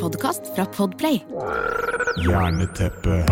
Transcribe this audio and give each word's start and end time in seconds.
podkast 0.00 0.42
fra 0.56 0.64
Podplay. 0.66 1.20
Jerneteppe. 2.26 3.24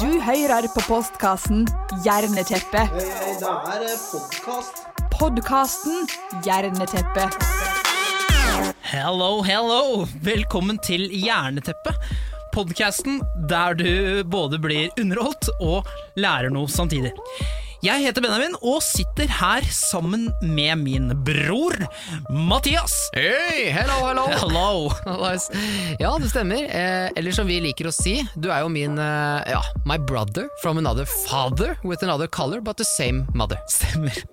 Du 0.00 0.20
hører 0.20 0.68
på 0.74 0.82
postkassen 0.86 1.66
Jerneteppet. 2.04 2.92
Det 2.92 3.06
er 3.48 3.96
podkast. 4.10 4.82
Podkasten 5.14 6.08
Jerneteppet. 6.46 7.38
Hello, 8.92 9.42
hello! 9.42 10.04
Velkommen 10.22 10.78
til 10.84 11.08
Jerneteppet. 11.12 11.96
Podkasten 12.52 13.22
der 13.48 13.78
du 13.78 14.24
både 14.28 14.60
blir 14.60 14.92
underholdt 15.00 15.48
og 15.60 15.88
lærer 16.16 16.52
noe 16.52 16.68
samtidig. 16.68 17.14
Jeg 17.78 18.02
heter 18.02 18.24
Benjamin 18.24 18.56
og 18.58 18.80
sitter 18.82 19.28
her 19.30 19.62
sammen 19.70 20.24
med 20.42 20.80
min 20.82 21.12
bror 21.22 21.76
Mathias. 22.26 22.96
Hei, 23.14 23.68
hello, 23.70 24.00
hello. 24.02 24.24
Hello! 24.34 25.28
Ja, 26.02 26.10
det 26.18 26.32
stemmer. 26.32 26.64
Eh, 26.66 27.06
eller 27.14 27.36
som 27.36 27.46
vi 27.46 27.60
liker 27.62 27.86
å 27.86 27.94
si, 27.94 28.16
du 28.34 28.50
er 28.50 28.64
jo 28.64 28.72
min 28.74 28.98
eh, 28.98 29.52
ja, 29.54 29.62
my 29.86 29.94
brother 30.10 30.50
from 30.58 30.82
another 30.82 31.06
father 31.28 31.76
with 31.84 32.02
another 32.02 32.26
color, 32.26 32.58
but 32.60 32.82
the 32.82 32.88
same 32.96 33.28
mother. 33.30 33.62
Stemmer. 33.70 34.24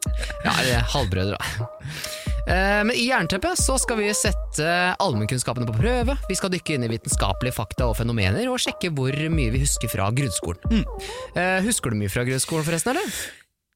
Ja, 0.42 0.58
eller 0.64 0.90
halvbrødre, 0.96 1.38
da. 1.38 2.35
Eh, 2.48 2.82
men 2.86 2.94
i 2.96 3.08
Jernteppet 3.10 3.62
så 3.62 3.78
skal 3.82 4.00
vi 4.02 4.12
sette 4.18 4.68
allmennkunnskapene 5.02 5.70
på 5.70 5.78
prøve. 5.80 6.18
Vi 6.30 6.38
skal 6.38 6.54
dykke 6.54 6.76
inn 6.76 6.86
i 6.88 6.92
vitenskapelige 6.92 7.58
fakta 7.58 7.90
og 7.90 7.98
fenomener, 8.00 8.46
og 8.52 8.62
sjekke 8.62 8.94
hvor 8.96 9.16
mye 9.34 9.56
vi 9.56 9.64
husker 9.64 9.92
fra 9.92 10.12
grunnskolen. 10.16 10.84
Mm. 10.84 11.66
husker 11.66 11.92
du 11.92 12.00
mye 12.00 12.12
fra 12.12 12.28
grunnskolen, 12.28 12.68
forresten, 12.68 12.96
eller? 12.96 13.18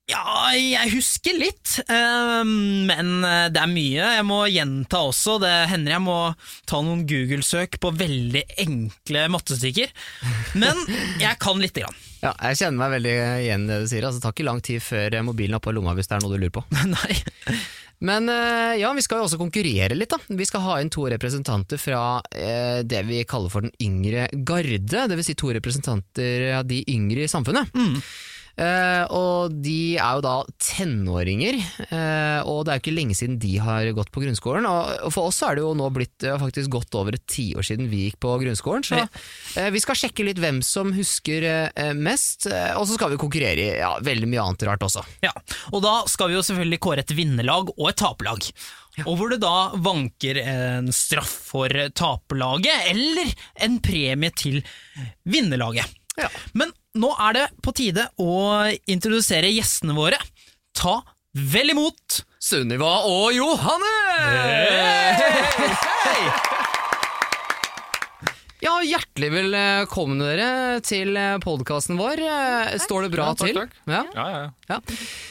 Ja, 0.09 0.49
jeg 0.57 0.89
husker 0.95 1.35
litt, 1.37 1.75
eh, 1.85 2.39
men 2.41 3.09
eh, 3.25 3.45
det 3.53 3.61
er 3.61 3.69
mye 3.69 4.07
jeg 4.15 4.25
må 4.25 4.39
gjenta 4.49 5.03
også. 5.05 5.37
Det 5.43 5.51
hender 5.69 5.95
jeg 5.95 6.03
må 6.05 6.17
ta 6.69 6.79
noen 6.81 7.03
Google-søk 7.09 7.77
på 7.81 7.91
veldig 7.93 8.41
enkle 8.65 9.27
mattestykker. 9.29 9.93
Men 10.57 10.81
jeg 11.21 11.37
kan 11.41 11.61
lite 11.61 11.85
grann. 11.85 11.97
Ja, 12.19 12.33
jeg 12.49 12.57
kjenner 12.59 12.81
meg 12.81 12.89
veldig 12.97 13.11
igjen 13.45 13.61
i 13.63 13.69
det 13.69 13.75
du 13.79 13.85
sier. 13.87 14.03
Altså, 14.03 14.19
det 14.19 14.25
tar 14.25 14.33
ikke 14.33 14.45
lang 14.49 14.57
tid 14.59 14.81
før 14.83 15.13
mobilen 15.23 15.55
er 15.55 15.61
på 15.63 15.71
lomma 15.71 15.93
hvis 15.95 16.09
det 16.11 16.17
er 16.17 16.25
noe 16.25 16.33
du 16.33 16.41
lurer 16.41 16.51
på. 16.51 16.65
Nei. 16.91 17.15
Men 17.99 18.29
eh, 18.31 18.79
ja, 18.79 18.93
vi 18.95 19.03
skal 19.03 19.19
jo 19.19 19.27
også 19.27 19.39
konkurrere 19.41 19.97
litt, 19.97 20.13
da. 20.13 20.19
Vi 20.39 20.47
skal 20.47 20.63
ha 20.63 20.77
inn 20.79 20.91
to 20.93 21.03
representanter 21.11 21.81
fra 21.81 22.21
eh, 22.31 22.79
det 22.87 23.03
vi 23.09 23.25
kaller 23.27 23.51
for 23.51 23.65
den 23.65 23.75
yngre 23.83 24.29
garde. 24.47 25.05
Vil 25.11 25.25
si 25.27 25.35
to 25.39 25.51
representanter 25.55 26.49
av 26.61 26.67
de 26.69 26.79
yngre 26.93 27.25
i 27.25 27.31
samfunnet. 27.31 27.73
Eh, 28.59 29.03
og 29.15 29.53
de 29.63 29.95
er 29.95 30.17
jo 30.17 30.23
da 30.25 30.33
tenåringer, 30.59 31.57
eh, 31.87 32.39
og 32.43 32.65
det 32.65 32.73
er 32.73 32.79
jo 32.79 32.83
ikke 32.83 32.95
lenge 32.97 33.15
siden 33.15 33.37
de 33.39 33.53
har 33.63 33.87
gått 33.95 34.11
på 34.11 34.23
grunnskolen. 34.23 34.67
Og, 34.67 35.07
for 35.15 35.29
oss 35.31 35.39
er 35.47 35.55
det 35.55 35.63
jo 35.63 35.71
nå 35.79 35.87
blitt 35.95 36.25
eh, 36.27 36.35
faktisk 36.41 36.73
godt 36.75 36.97
over 36.99 37.15
et 37.15 37.23
tiår 37.31 37.65
siden 37.69 37.87
vi 37.91 38.07
gikk 38.07 38.19
på 38.25 38.33
grunnskolen, 38.41 38.83
så 38.83 38.99
eh, 39.05 39.69
vi 39.71 39.83
skal 39.83 39.99
sjekke 40.01 40.27
litt 40.27 40.41
hvem 40.43 40.59
som 40.65 40.91
husker 40.95 41.45
mest, 41.95 42.47
og 42.49 42.83
så 42.87 42.95
skal 42.95 43.13
vi 43.13 43.19
konkurrere 43.21 43.63
i 43.63 43.79
ja, 43.79 43.93
veldig 44.03 44.27
mye 44.29 44.43
annet 44.43 44.65
rart 44.67 44.83
også. 44.85 45.03
Ja, 45.23 45.31
og 45.71 45.83
da 45.85 45.93
skal 46.11 46.31
vi 46.31 46.37
jo 46.37 46.43
selvfølgelig 46.45 46.81
kåre 46.83 47.03
et 47.05 47.15
vinnerlag 47.15 47.71
og 47.75 47.85
et 47.91 47.99
taperlag. 48.01 48.49
Og 49.05 49.15
hvor 49.15 49.31
det 49.31 49.39
da 49.43 49.69
vanker 49.79 50.41
en 50.41 50.89
straff 50.95 51.31
for 51.51 51.71
taperlaget, 51.95 52.89
eller 52.91 53.31
en 53.63 53.79
premie 53.83 54.33
til 54.35 54.59
vinnerlaget. 55.29 55.87
Ja. 56.19 56.27
Men 56.57 56.73
nå 56.97 57.11
er 57.27 57.35
det 57.37 57.45
på 57.65 57.73
tide 57.77 58.07
å 58.21 58.65
introdusere 58.89 59.49
gjestene 59.53 59.93
våre. 59.97 60.17
Ta 60.73 60.99
vel 61.37 61.73
imot 61.75 62.21
Sunniva 62.41 63.01
og 63.05 63.33
Johanne! 63.35 63.93
Ja, 68.59 68.73
hjertelig 68.83 69.29
velkommen 69.31 70.19
dere 70.19 70.47
til 70.83 71.15
podkasten 71.43 71.95
vår. 71.99 72.19
Står 72.83 73.05
det 73.05 73.11
bra 73.13 73.29
Ja, 73.29 73.35
takk, 73.39 73.47
til? 73.47 73.59
takk. 73.61 73.77
Ja, 73.87 74.01
Ja, 74.11 74.25
ja, 74.33 74.39
ja. 74.43 74.49
ja. 74.73 74.79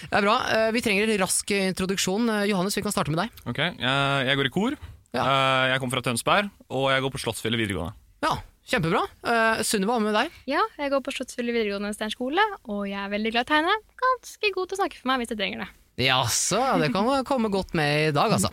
Det 0.08 0.16
er 0.16 0.24
bra. 0.24 0.36
Eh, 0.48 0.70
Vi 0.72 0.80
trenger 0.80 1.10
en 1.12 1.20
rask 1.20 1.50
introduksjon. 1.52 2.30
Eh, 2.32 2.46
Johannes, 2.48 2.76
vi 2.78 2.82
kan 2.86 2.92
starte 2.94 3.12
med 3.12 3.20
deg. 3.20 3.42
Ok, 3.52 3.58
jeg, 3.60 4.36
går 4.40 4.46
i 4.48 4.54
kor. 4.54 4.78
Ja. 5.12 5.26
Eh, 5.26 5.74
Jeg 5.74 5.80
kommer 5.82 5.98
fra 5.98 6.06
Tønsberg, 6.08 6.48
og 6.72 6.88
jeg 6.90 7.02
går 7.04 7.12
på 7.12 7.20
Slottsfjellet 7.20 7.60
videregående. 7.60 7.92
Ja, 8.24 8.32
Kjempebra. 8.68 9.00
Uh, 9.24 9.62
Sunniva, 9.64 9.94
hva 9.96 10.02
med 10.04 10.12
deg? 10.16 10.34
Ja, 10.50 10.60
jeg 10.76 10.90
går 10.92 11.00
på 11.06 11.12
Slottsfjellet 11.16 11.56
videregående 11.56 11.94
steinskole, 11.96 12.42
og 12.68 12.82
jeg 12.90 12.98
er 13.00 13.12
veldig 13.14 13.30
glad 13.32 13.46
i 13.46 13.48
å 13.48 13.52
tegne. 13.54 13.76
Ganske 14.02 14.50
god 14.54 14.68
til 14.68 14.76
å 14.76 14.80
snakke 14.82 14.98
for 15.00 15.08
meg 15.10 15.22
hvis 15.22 15.32
jeg 15.32 15.40
trenger 15.40 15.62
det. 15.64 15.68
Jaså, 16.04 16.60
det 16.82 16.90
kan 16.94 17.08
komme 17.30 17.48
godt 17.54 17.72
med 17.78 18.10
i 18.10 18.14
dag, 18.14 18.34
altså. 18.36 18.50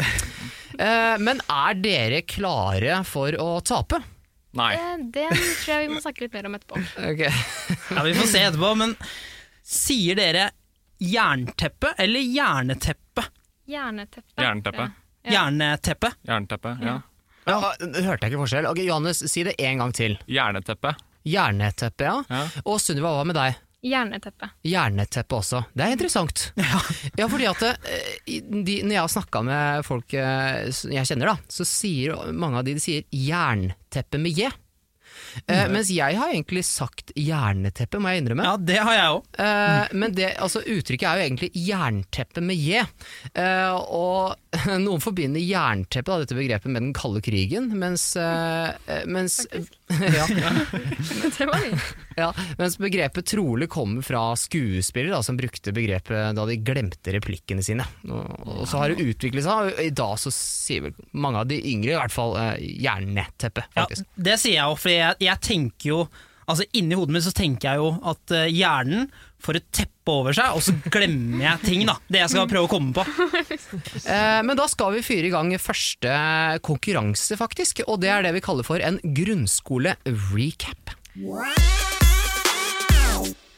Uh, 0.79 1.15
Men 1.23 1.41
er 1.51 1.79
dere 1.83 2.21
klare 2.27 3.01
for 3.07 3.35
å 3.43 3.49
tape? 3.67 3.99
Nei. 4.55 4.69
Eh, 4.79 5.01
Det 5.11 5.25
tror 5.35 5.71
jeg 5.73 5.87
vi 5.89 5.93
må 5.97 5.99
snakke 6.03 6.23
litt 6.23 6.35
mer 6.37 6.47
om 6.47 6.55
etterpå. 6.55 6.79
Ok. 7.11 7.25
Ja, 7.91 8.03
Vi 8.07 8.13
får 8.15 8.29
se 8.31 8.43
etterpå, 8.47 8.69
men 8.79 8.95
sier 9.67 10.15
dere 10.15 10.45
jernteppe 11.03 11.91
eller 11.99 12.23
jerneteppe? 12.23 13.25
Jerneteppe. 13.67 14.39
Jerneteppe. 14.39 14.85
Ja. 15.25 15.33
Jerneteppe? 15.41 16.11
Jernteppe, 16.29 16.71
ja. 16.85 16.95
Ja, 17.45 17.59
hørte 17.77 18.25
jeg 18.25 18.31
ikke 18.33 18.41
forskjell. 18.41 18.67
Ok, 18.69 18.81
Johannes, 18.87 19.21
si 19.31 19.43
det 19.45 19.55
en 19.61 19.83
gang 19.83 19.93
til. 19.95 20.17
Jerneteppe. 20.31 20.95
Jerneteppe, 21.25 22.07
ja. 22.07 22.17
Ja. 22.29 22.41
Og 22.65 22.81
Sunniva, 22.81 23.13
hva 23.17 23.25
med 23.27 23.37
deg? 23.37 23.61
Jerneteppe. 23.85 24.49
Jerneteppe 24.65 25.37
også. 25.37 25.61
Det 25.77 25.85
er 25.85 25.93
interessant. 25.93 26.47
Ja, 27.19 27.27
fordi 27.29 27.45
at 27.47 27.61
eh, 27.69 28.39
de, 28.41 28.79
Når 28.83 28.95
jeg 28.95 29.01
har 29.03 29.11
snakka 29.13 29.41
med 29.45 29.85
folk 29.85 30.15
eh, 30.17 30.71
jeg 30.91 31.05
kjenner, 31.07 31.35
da, 31.35 31.35
så 31.53 31.67
sier 31.69 32.33
mange 32.33 32.59
av 32.59 32.65
de, 32.67 32.73
de 32.79 32.81
sier 32.83 33.05
jernteppe 33.13 34.19
med 34.21 34.41
J. 34.41 34.49
Eh, 35.45 35.65
mens 35.71 35.91
jeg 35.93 36.17
har 36.19 36.31
egentlig 36.31 36.63
sagt 36.67 37.13
jerneteppe, 37.19 37.99
må 38.01 38.11
jeg 38.11 38.23
innrømme. 38.23 38.47
Ja, 38.47 38.55
det 38.71 38.79
har 38.79 38.97
jeg 38.97 39.13
òg. 39.17 39.29
Eh, 39.45 39.95
men 40.01 40.15
det, 40.17 40.31
altså, 40.41 40.63
uttrykket 40.63 41.07
er 41.09 41.19
jo 41.19 41.27
egentlig 41.27 41.51
jernteppe 41.59 42.43
med 42.45 42.59
J. 42.59 42.85
Eh, 43.33 43.75
og 43.75 44.35
noen 44.85 45.03
forbinder 45.03 45.43
jernteppe, 45.43 46.11
da, 46.11 46.23
dette 46.23 46.37
begrepet, 46.37 46.71
med 46.71 46.87
den 46.87 46.95
kalde 46.97 47.23
krigen, 47.25 47.71
mens, 47.79 48.11
eh, 48.19 49.03
mens, 49.09 49.41
ja, 50.17 50.25
Det 51.37 51.45
var 51.45 51.65
ja, 52.17 52.29
mens 52.57 52.77
begrepet 52.81 53.27
trolig 53.29 53.67
kommer 53.69 54.01
fra 54.05 54.23
skuespillere 54.39 55.13
da, 55.13 55.21
som 55.25 55.37
brukte 55.37 55.73
begrepet 55.75 56.33
da 56.37 56.45
de 56.49 56.57
glemte 56.57 57.13
replikkene 57.13 57.63
sine. 57.65 57.85
Og, 58.09 58.23
og 58.45 58.63
så 58.69 58.81
har 58.81 58.93
det 58.93 59.05
utviklet 59.05 59.45
seg, 59.45 59.69
og 59.75 59.81
i 59.83 59.93
dag 59.93 60.15
så 60.21 60.33
sier 60.33 60.87
vel 60.87 60.95
mange 61.13 61.43
av 61.43 61.51
de 61.51 61.59
yngre 61.73 61.93
i 61.93 61.99
hvert 61.99 62.15
fall 62.15 62.33
eh, 62.41 62.55
jernteppe, 62.85 63.67
Ja, 63.77 63.85
det 64.15 64.39
sier 64.41 64.57
jeg 64.57 64.71
òg, 64.71 64.79
for 64.81 64.93
jeg, 64.93 65.19
jeg 65.27 65.45
tenker 65.45 65.91
jo 65.91 66.05
Altså 66.45 66.65
Inni 66.77 66.93
hodet 66.93 67.15
mitt 67.15 67.25
så 67.25 67.31
tenker 67.33 67.71
jeg 67.73 67.81
jo 67.81 67.87
at 68.05 68.33
eh, 68.37 68.51
hjernen 68.53 69.07
får 69.45 69.59
et 69.59 69.67
teppe 69.81 70.13
over 70.13 70.35
seg, 70.37 70.57
og 70.57 70.63
så 70.65 70.73
glemmer 70.91 71.43
jeg 71.45 71.63
ting. 71.65 71.85
da 71.87 71.97
Det 72.09 72.21
jeg 72.23 72.33
skal 72.33 72.49
prøve 72.51 72.69
å 72.69 72.71
komme 72.71 72.95
på. 72.95 73.05
Eh, 74.05 74.41
men 74.45 74.57
da 74.57 74.65
skal 74.69 74.93
vi 74.93 75.01
fyre 75.05 75.29
i 75.29 75.33
gang 75.33 75.49
første 75.61 76.11
konkurranse, 76.65 77.37
faktisk. 77.39 77.81
Og 77.89 77.99
det 78.03 78.11
er 78.11 78.25
det 78.25 78.33
vi 78.35 78.43
kaller 78.43 78.65
for 78.67 78.81
en 78.83 78.99
grunnskole-recap. 79.01 80.93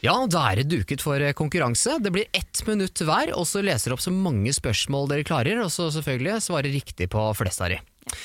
Ja, 0.06 0.16
da 0.30 0.44
er 0.52 0.62
det 0.62 0.70
duket 0.72 1.04
for 1.04 1.22
konkurranse. 1.38 1.98
Det 2.04 2.14
blir 2.14 2.30
ett 2.38 2.62
minutt 2.68 3.02
hver, 3.02 3.34
og 3.36 3.48
så 3.50 3.64
leser 3.66 3.90
dere 3.90 3.98
opp 3.98 4.06
så 4.06 4.14
mange 4.14 4.54
spørsmål 4.56 5.10
dere 5.12 5.28
klarer, 5.28 5.60
og 5.64 5.72
så 5.74 5.90
selvfølgelig 5.94 6.40
svarer 6.48 6.74
riktig 6.74 7.10
på 7.14 7.28
flest 7.38 7.64
av 7.66 7.74
de. 7.74 7.82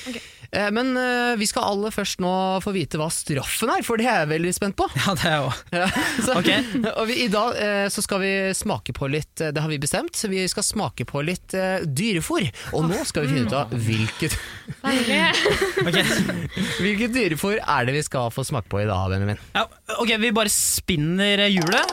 Eh, 0.07 0.42
Men 0.73 0.87
eh, 0.99 1.33
vi 1.39 1.45
skal 1.49 1.63
aller 1.71 1.91
først 1.93 2.19
nå 2.21 2.31
få 2.63 2.71
vite 2.75 2.97
hva 3.01 3.07
straffen 3.13 3.69
er, 3.73 3.81
for 3.85 3.95
det 3.97 4.05
er 4.05 4.19
jeg 4.23 4.29
veldig 4.35 4.53
spent 4.53 4.75
på. 4.79 4.85
Ja, 5.03 5.11
det 5.17 5.25
er 5.29 5.37
jo 5.41 5.49
Ja, 5.73 5.87
så, 6.23 6.31
Ok. 6.39 6.49
og 6.99 7.03
vi, 7.09 7.13
I 7.25 7.29
dag 7.33 7.49
eh, 7.59 7.87
så 7.93 7.99
skal 8.05 8.19
vi 8.23 8.31
smake 8.55 8.91
på 8.95 9.03
litt 9.11 9.35
eh, 9.41 9.49
Det 9.55 9.61
har 9.63 9.69
vi 9.71 9.79
bestemt. 9.81 10.15
Vi 10.29 10.39
skal 10.51 10.63
smake 10.67 11.03
på 11.09 11.17
litt 11.25 11.49
eh, 11.57 11.79
dyrefôr. 11.83 12.43
Og 12.77 12.81
nå 12.91 12.99
skal 13.09 13.21
vi 13.25 13.29
finne 13.33 13.47
ut 13.49 13.55
av 13.57 13.65
hvilket, 13.73 14.33
hvilket 16.83 17.11
dyrefôr 17.15 17.57
er 17.59 17.81
det 17.89 17.93
vi 17.97 18.03
skal 18.05 18.29
få 18.33 18.41
smake 18.47 18.69
på 18.71 18.77
i 18.83 18.87
dag, 18.89 19.03
Benjamin. 19.11 19.39
ja, 19.57 19.63
ok, 19.99 20.11
Vi 20.23 20.29
bare 20.35 20.51
spinner 20.53 21.37
hjulet. 21.49 21.87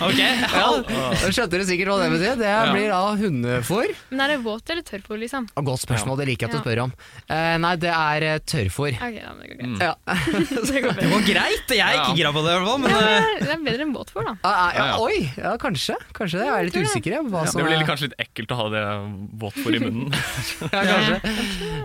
Ok, 0.00 0.18
Ja, 0.20 0.66
da 0.86 1.30
skjønte 1.32 1.58
du 1.60 1.64
sikkert 1.68 1.90
hva 1.92 1.96
det 2.02 2.08
betyr. 2.14 2.36
Det 2.40 2.54
blir 2.72 2.88
da 2.92 3.00
hundefôr. 3.20 3.90
Men 4.10 4.22
er 4.24 4.28
det 4.34 4.38
våt 4.44 4.70
eller 4.72 4.84
tørrfôr, 4.86 5.18
liksom? 5.22 5.48
Og 5.56 5.66
Godt 5.70 5.82
spørsmål, 5.84 6.18
det 6.20 6.26
liker 6.30 6.46
jeg 6.46 6.50
at 6.50 6.56
du 6.56 6.62
spør 6.64 6.82
om. 6.86 6.92
Uh, 7.30 7.56
nei, 7.62 7.72
det 7.82 7.92
er 7.94 8.26
eh, 8.26 8.38
tørrfôr. 8.52 8.92
Okay, 8.96 9.20
ja, 9.20 9.32
det 9.38 9.50
går 9.50 9.56
greit. 9.60 9.84
Ja. 9.84 9.94
Det 10.70 10.82
går 10.84 10.92
Det 11.00 11.08
var 11.10 11.22
greit, 11.26 11.72
jeg 11.74 11.80
er 11.84 11.94
ikke 12.00 12.16
gira 12.18 12.30
på 12.34 12.40
det 12.44 12.50
i 12.52 12.56
hvert 12.56 12.68
fall. 12.68 12.80
Men 12.84 12.90
Ja, 12.90 12.98
eh, 13.00 13.04
det 13.40 13.48
er- 13.48 13.54
er 13.54 13.64
bedre 13.66 13.82
enn 13.86 13.94
våtfôr, 13.94 14.22
da. 14.26 14.34
Ah, 14.44 14.50
ja, 14.50 14.80
Ja, 14.80 14.84
ja. 14.90 14.96
Oi, 15.04 15.18
ja, 15.36 15.52
kanskje. 15.60 15.96
Kanskje 16.16 16.40
det. 16.40 16.46
Jeg 16.46 16.54
er 16.54 16.64
litt 16.68 16.76
det. 16.78 16.84
usikker 16.88 17.16
på 17.20 17.30
hva 17.34 17.44
Det 17.44 17.52
som 17.52 17.62
blir 17.64 17.76
er 17.76 17.86
kanskje 17.88 18.08
litt 18.08 18.18
ekkelt 18.24 18.54
å 18.54 18.58
ha 18.60 18.66
det 18.74 18.84
våtfôr 19.42 19.76
i 19.76 19.82
munnen. 19.82 20.14
ja, 20.74 20.82
kanskje. 20.90 21.16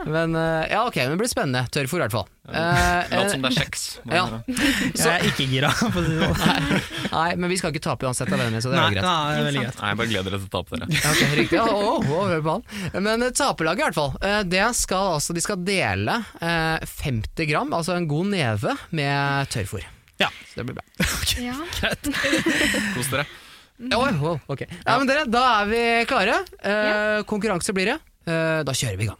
Men 0.05 0.35
ja, 0.71 0.85
ok, 0.85 0.95
men 1.03 1.15
det 1.15 1.19
blir 1.23 1.31
spennende. 1.31 1.65
Tørrfôr 1.75 1.99
i 1.99 2.03
hvert 2.05 2.15
fall. 2.15 2.27
Uh, 2.45 3.01
Lat 3.09 3.31
som 3.31 3.41
det 3.41 3.49
er 3.51 3.57
kjeks. 3.63 3.85
Ja. 4.05 4.25
jeg 4.45 5.09
er 5.09 5.23
ikke 5.31 5.47
gira. 5.49 5.64
Gira. 5.65 5.89
For 5.91 5.99
å 5.99 6.05
si 6.05 6.15
det 6.15 6.29
sånn. 6.29 6.85
Nei, 7.15 7.27
men 7.41 7.51
vi 7.51 7.57
skal 7.59 7.73
ikke 7.73 7.83
tape 7.85 8.07
uansett, 8.07 8.31
av 8.31 8.39
venner, 8.41 8.61
så 8.63 8.71
det 8.71 8.77
Nei, 8.79 8.85
jo 8.87 8.95
greit. 8.95 9.05
nei, 9.05 9.35
det 9.35 9.49
er 9.49 9.57
greit. 9.59 9.79
Nei, 9.81 9.89
jeg 9.91 9.99
bare 10.01 10.11
gleder 10.13 10.29
dere 10.35 10.39
til 10.41 10.47
å 10.47 10.53
tape 10.55 10.79
dere. 10.79 10.87
Ja, 10.95 11.11
Ok, 11.15 11.35
riktig. 11.41 11.59
Ja, 11.59 11.65
oh, 11.71 12.07
oh, 12.15 12.23
hør 12.31 12.45
på 12.45 12.55
han. 12.55 13.03
Men 13.09 13.25
eh, 13.27 13.33
taperlaget 13.35 13.81
i 13.81 13.87
hvert 13.89 13.99
fall. 13.99 14.13
eh, 14.21 14.39
Det 14.55 14.65
skal 14.79 15.11
altså, 15.17 15.35
de 15.37 15.43
skal 15.45 15.61
dele 15.67 16.19
eh, 16.39 16.87
50 16.95 17.49
gram, 17.51 17.73
altså 17.77 17.95
en 17.97 18.07
god 18.11 18.31
neve, 18.33 18.75
med 18.95 19.51
tørrfôr. 19.53 19.83
Ja. 20.21 20.29
Så 20.51 20.61
det 20.61 20.69
blir 20.69 20.77
bra. 20.79 20.85
Ja. 21.35 21.57
Kos 22.95 23.09
dere. 23.11 23.25
Oh, 23.91 24.07
wow, 24.21 24.37
ok. 24.47 24.61
Ja, 24.71 24.93
men 25.01 25.09
dere, 25.09 25.25
da 25.27 25.41
er 25.59 25.65
vi 25.67 25.79
klare. 26.07 26.37
Eh, 26.63 27.23
Konkurranse 27.27 27.73
blir 27.75 27.89
det. 27.91 27.97
Eh, 28.25 28.61
da 28.65 28.71
kjører 28.73 28.95
vi 28.97 29.05
i 29.05 29.09
gang. 29.09 29.19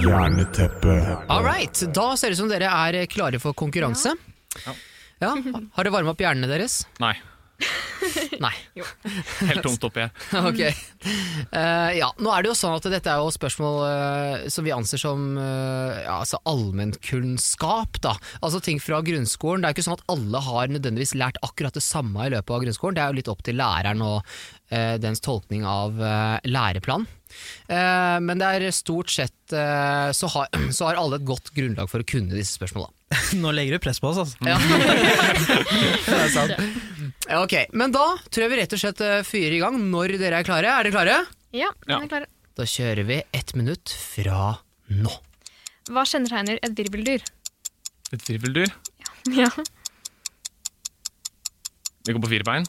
Jerneteppe. 0.00 0.94
All 1.28 1.42
right, 1.44 1.82
da 1.92 2.12
ser 2.16 2.30
det 2.30 2.38
ut 2.38 2.42
som 2.44 2.48
dere 2.52 2.70
er 2.70 3.00
klare 3.10 3.40
for 3.42 3.52
konkurranse. 3.58 4.14
Ja. 4.64 4.72
Har 5.20 5.84
det 5.84 5.92
varma 5.92 6.14
opp 6.14 6.22
hjernene 6.24 6.48
deres? 6.50 6.82
Nei, 7.02 7.14
Nei. 8.44 8.52
helt 9.48 9.62
tomt 9.64 9.84
oppi 9.84 10.04
her. 10.04 10.12
Ok. 10.50 10.60
Uh, 11.52 11.90
ja, 11.96 12.08
nå 12.20 12.32
er 12.32 12.44
det 12.44 12.50
jo 12.50 12.56
sånn 12.58 12.76
at 12.76 12.88
dette 12.92 13.12
er 13.12 13.20
jo 13.20 13.32
spørsmål 13.34 13.78
uh, 13.84 14.48
som 14.52 14.66
vi 14.66 14.74
anser 14.74 15.00
som 15.00 15.26
uh, 15.38 15.96
ja, 16.00 16.18
altså 16.20 16.40
allmennkunnskap. 16.48 18.00
da. 18.04 18.14
Altså 18.40 18.62
ting 18.64 18.80
fra 18.82 19.00
grunnskolen. 19.04 19.62
Det 19.62 19.68
er 19.68 19.74
jo 19.74 19.78
ikke 19.78 19.88
sånn 19.90 19.98
at 19.98 20.06
alle 20.14 20.44
har 20.46 20.72
nødvendigvis 20.72 21.16
lært 21.20 21.40
akkurat 21.46 21.76
det 21.76 21.84
samme 21.84 22.26
i 22.26 22.34
løpet 22.34 22.56
av 22.56 22.64
grunnskolen. 22.64 22.98
Det 22.98 23.04
er 23.04 23.12
jo 23.12 23.20
litt 23.20 23.32
opp 23.32 23.44
til 23.46 23.60
læreren 23.60 24.04
og 24.06 24.20
uh, 24.20 24.96
dens 25.02 25.24
tolkning 25.24 25.66
av 25.68 26.00
uh, 26.00 26.36
læreplan. 26.48 27.08
Eh, 27.70 28.16
men 28.26 28.40
det 28.40 28.46
er 28.56 28.72
stort 28.74 29.12
sett 29.14 29.52
så, 29.54 30.30
har, 30.34 30.48
så 30.74 30.88
har 30.88 30.98
alle 30.98 31.20
et 31.20 31.28
godt 31.28 31.52
grunnlag 31.54 31.86
for 31.90 32.02
å 32.02 32.08
kunne 32.10 32.34
disse 32.34 32.56
spørsmåla. 32.58 32.90
Nå 33.42 33.50
legger 33.56 33.76
du 33.76 33.82
press 33.82 33.98
på 34.02 34.10
oss, 34.12 34.20
altså. 34.22 34.36
Ja. 34.46 34.58
det 36.06 36.18
er 36.18 36.30
sant. 36.36 36.52
Ok, 37.40 37.54
men 37.78 37.92
da 37.94 38.04
tror 38.30 38.44
jeg 38.46 38.52
vi 38.52 38.58
rett 38.60 38.74
og 38.76 38.82
slett 38.82 39.02
eh, 39.06 39.20
fyrer 39.26 39.56
i 39.58 39.62
gang 39.62 39.78
når 39.90 40.16
dere 40.20 40.40
er 40.42 40.46
klare. 40.46 40.70
Er 40.72 40.86
dere 40.88 40.94
klare? 40.94 41.16
ja, 41.56 41.70
vi 41.86 41.96
er 41.96 42.08
klare. 42.10 42.30
Da 42.58 42.66
kjører 42.68 43.06
vi 43.08 43.20
ett 43.34 43.54
minutt 43.58 43.90
fra 43.94 44.52
nå. 44.92 45.12
Hva 45.90 46.02
kjennetegner 46.06 46.58
et 46.62 46.74
virveldyr? 46.78 47.22
Et 48.14 48.26
virveldyr. 48.28 48.70
Ja. 49.34 49.48
Det 52.04 52.14
går 52.16 52.22
på 52.24 52.30
fire 52.34 52.46
bein. 52.46 52.66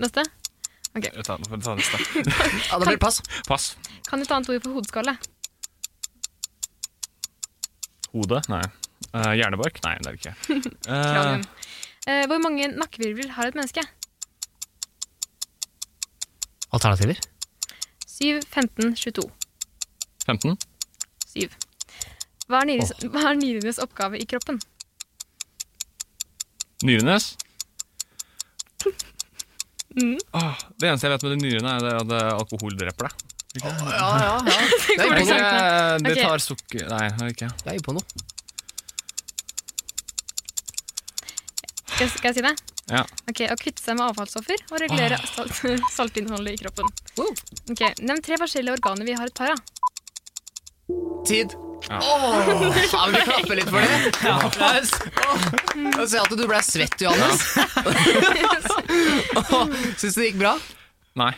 Neste. 0.00 0.22
Ok. 0.96 1.06
Jeg 1.06 1.24
tar, 1.24 1.40
jeg 1.40 1.60
tar 1.64 1.76
neste. 1.78 1.98
Ja, 2.20 2.76
da 2.76 2.84
blir 2.84 2.96
det 2.96 3.00
pass. 3.02 3.20
Pass. 3.48 3.70
Kan 4.08 4.20
du 4.22 4.26
ta 4.28 4.38
et 4.40 4.48
ord 4.52 4.62
for 4.64 4.76
hodeskalle? 4.78 5.14
Hode? 8.14 8.40
Nei. 8.50 8.62
Uh, 9.14 9.32
hjernebark? 9.38 9.80
Nei, 9.84 9.96
det 10.00 10.10
er 10.10 10.16
det 10.16 10.20
ikke. 10.20 10.34
Uh. 10.90 11.42
Eh, 12.08 12.24
hvor 12.26 12.40
mange 12.40 12.64
nakkevirvler 12.72 13.34
har 13.36 13.50
et 13.50 13.56
menneske? 13.58 13.82
Alternativer? 16.72 17.20
7, 18.06 18.40
15, 18.48 18.94
22. 18.96 19.26
15? 20.26 20.56
7. 21.28 21.58
Hva 22.50 22.62
er, 22.62 22.70
nyres, 22.70 22.94
hva 23.04 23.26
er 23.30 23.38
nyrenes 23.38 23.78
oppgave 23.84 24.18
i 24.18 24.26
kroppen? 24.28 24.60
Nyrenes? 26.86 27.34
Mm. 29.90 30.20
oh, 30.38 30.58
det 30.78 30.86
eneste 30.86 31.08
jeg 31.08 31.16
vet 31.16 31.24
med 31.26 31.32
de 31.32 31.38
nyrene, 31.42 31.70
er 31.82 31.96
at 31.98 32.12
alkohol 32.30 32.76
dreper 32.78 33.08
deg. 33.08 33.29
Ja, 33.58 33.70
ja, 33.90 34.34
ja. 34.46 34.58
Det 34.86 35.02
er 35.02 35.10
på 35.10 35.24
noe. 35.26 36.14
tar 36.14 36.42
sukker 36.44 36.84
Nei, 36.86 37.06
det 37.10 37.24
er 37.24 37.32
ikke. 37.34 37.48
Det 37.64 37.72
er 37.72 37.80
på 37.82 37.94
noe. 37.96 38.04
Skal, 41.90 42.12
skal 42.14 42.30
jeg 42.30 42.36
si 42.38 42.44
det? 42.46 42.54
Ja. 42.90 43.02
Ok, 43.30 43.42
Å 43.50 43.56
kvitte 43.58 43.82
seg 43.82 43.98
med 43.98 44.06
avfallsstoffer 44.06 44.62
og 44.70 44.78
regulere 44.82 45.18
salt, 45.30 45.58
saltinnholdet 45.98 46.56
i 46.56 46.62
kroppen. 46.62 46.88
Wow. 47.18 47.34
Ok, 47.74 47.82
Nevn 48.00 48.22
tre 48.24 48.38
forskjellige 48.40 48.78
organer 48.78 49.10
vi 49.10 49.18
har 49.18 49.26
et 49.30 49.36
par 49.36 49.52
av. 49.56 49.60
Tid. 51.26 51.52
Ja. 51.90 51.98
Åh, 51.98 52.24
ja, 52.46 53.04
men 53.08 53.14
vi 53.16 53.22
klapper 53.26 53.58
litt 53.58 53.70
for 53.70 53.82
det. 53.82 54.10
Ja, 54.26 54.36
applaus. 54.46 54.90
Jeg 55.74 56.08
ser 56.12 56.20
at 56.22 56.34
du 56.38 56.44
ble 56.46 56.60
svett, 56.66 57.02
Johannes. 57.02 57.46
Syns 59.98 60.14
du 60.14 60.20
det 60.22 60.30
gikk 60.30 60.40
bra? 60.44 60.54
Nei. 61.20 61.32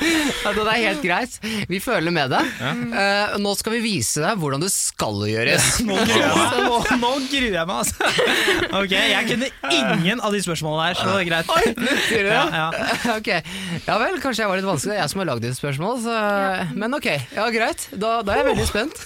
Det 0.00 0.64
er 0.64 0.80
helt 0.82 1.02
greit. 1.04 1.36
Vi 1.70 1.78
føler 1.82 2.10
med 2.14 2.32
deg. 2.32 2.48
Eh, 2.60 3.36
nå 3.38 3.52
skal 3.58 3.76
vi 3.76 3.80
vise 3.84 4.22
deg 4.24 4.40
hvordan 4.40 4.64
det 4.64 4.70
skal 4.74 5.20
gjøres. 5.30 5.68
Nå 5.88 5.94
gruer 5.94 6.24
jeg 6.24 6.32
meg, 6.34 6.58
nå, 6.66 6.80
nå 7.04 7.12
gruer 7.30 7.54
jeg 7.54 7.68
meg 7.70 7.76
altså. 7.76 8.10
Ok, 8.80 8.94
Jeg 8.96 9.28
kunne 9.30 9.50
ingen 9.78 10.24
av 10.26 10.34
de 10.34 10.42
spørsmålene 10.42 10.88
her, 10.88 10.98
så 10.98 11.06
det 11.12 11.20
er 11.20 11.28
greit. 11.30 11.54
Sier 12.08 12.26
du 12.26 12.30
det? 12.32 12.34
Ja, 12.34 12.66
ja. 12.66 13.16
Ok, 13.16 13.30
ja 13.86 13.98
vel, 14.02 14.20
kanskje 14.24 14.44
jeg 14.44 14.52
var 14.52 14.60
litt 14.60 14.70
vanskelig. 14.72 14.90
Det 14.90 14.98
er 14.98 15.02
jeg 15.04 15.14
som 15.14 15.22
har 15.22 15.30
lagd 15.30 15.46
disse 15.46 15.60
spørsmål. 15.62 16.00
Så... 16.04 16.18
Men 16.82 16.98
ok, 16.98 17.10
ja 17.38 17.48
greit. 17.54 17.86
Da, 17.94 18.16
da 18.26 18.34
er 18.34 18.42
jeg 18.42 18.50
veldig 18.50 18.68
spent. 18.72 19.04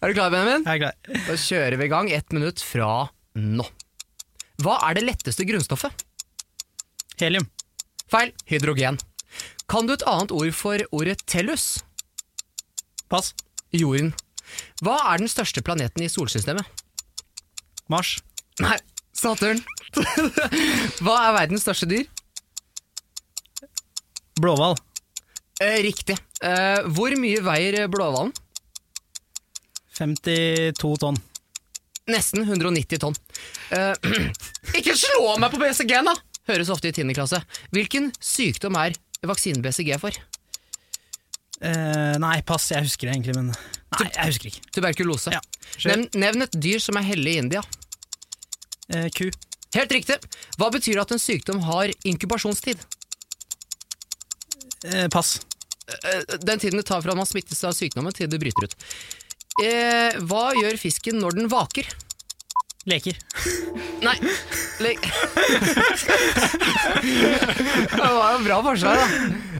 Er 0.00 0.10
du 0.10 0.16
klar, 0.16 0.32
Benjamin? 0.32 0.64
Jeg 0.64 0.80
er 0.80 0.84
klar. 0.86 1.24
Da 1.28 1.36
kjører 1.44 1.76
vi 1.76 1.90
i 1.90 1.92
gang 1.92 2.08
ett 2.14 2.32
minutt 2.36 2.64
fra 2.64 2.94
nå. 3.36 3.68
Hva 4.60 4.80
er 4.88 4.96
det 4.98 5.04
letteste 5.06 5.44
grunnstoffet? 5.48 6.06
Helium. 7.20 7.46
Feil. 8.10 8.32
Hydrogen. 8.50 8.98
Kan 9.70 9.86
du 9.86 9.94
et 9.94 10.06
annet 10.08 10.32
ord 10.34 10.52
for 10.56 10.82
ordet 10.90 11.20
tellus? 11.30 11.78
Pass. 13.10 13.34
Jorden. 13.70 14.12
Hva 14.82 14.96
er 15.12 15.22
den 15.22 15.30
største 15.30 15.62
planeten 15.62 16.02
i 16.02 16.10
solsystemet? 16.10 16.66
Mars. 17.90 18.16
Nei, 18.62 18.78
Saturn. 19.14 19.62
Hva 21.04 21.16
er 21.28 21.36
verdens 21.36 21.66
største 21.66 21.88
dyr? 21.90 22.06
Blåhval. 24.40 24.78
Eh, 25.60 25.80
riktig. 25.84 26.16
Eh, 26.42 26.86
hvor 26.96 27.14
mye 27.20 27.42
veier 27.44 27.84
blåhvalen? 27.92 28.32
52 30.00 30.94
tonn. 31.02 31.18
Nesten 32.10 32.46
190 32.46 33.02
tonn. 33.02 33.18
Eh, 33.76 33.92
ikke 34.78 34.96
slå 34.96 35.36
meg 35.38 35.52
på 35.52 35.60
BCG-en, 35.60 36.10
da! 36.10 36.16
Høres 36.48 36.70
ofte 36.72 36.88
i 36.90 36.94
10. 36.94 37.12
klasse. 37.14 37.42
Hvilken 37.74 38.10
sykdom 38.24 38.78
er 38.80 38.96
vaksinen 39.28 39.62
BCG 39.64 39.98
for? 40.00 40.16
Eh, 41.60 42.16
nei, 42.22 42.38
pass. 42.48 42.70
Jeg 42.72 42.86
husker 42.86 43.08
det 43.10 43.16
egentlig, 43.18 43.36
men 43.36 43.50
Nei, 43.52 44.06
jeg 44.14 44.30
husker 44.30 44.48
ikke. 44.48 44.62
Tuberkulose. 44.72 45.34
Ja. 45.34 45.40
Nevn, 45.90 46.06
nevn 46.22 46.46
et 46.46 46.54
dyr 46.62 46.80
som 46.80 46.96
er 46.96 47.04
hellig 47.10 47.34
i 47.36 47.42
India. 47.42 47.62
Eh, 48.94 49.08
ku. 49.14 49.26
Helt 49.74 49.92
riktig. 49.94 50.16
Hva 50.58 50.70
betyr 50.74 51.02
at 51.02 51.12
en 51.14 51.20
sykdom 51.22 51.60
har 51.66 51.92
inkubasjonstid? 52.08 52.80
Eh, 54.88 55.08
pass. 55.12 55.40
Eh, 55.90 56.36
Den 56.40 56.58
tiden 56.62 56.80
det 56.80 56.86
tar 56.88 57.02
fra 57.04 57.14
man 57.14 57.28
smittes 57.28 57.60
av 57.66 57.74
sykdommen 57.76 58.14
til 58.16 58.30
det 58.30 58.40
bryter 58.40 58.66
ut. 58.70 58.74
Eh, 59.60 60.16
hva 60.24 60.50
gjør 60.56 60.78
fisken 60.80 61.20
når 61.20 61.36
den 61.36 61.50
vaker? 61.52 61.86
Leker. 62.88 63.16
Nei 64.06 64.16
le 64.80 64.94
Det 67.90 67.98
var 68.00 68.32
jo 68.32 68.38
bra 68.46 68.60
forsvar, 68.64 68.96
da. 68.96 69.06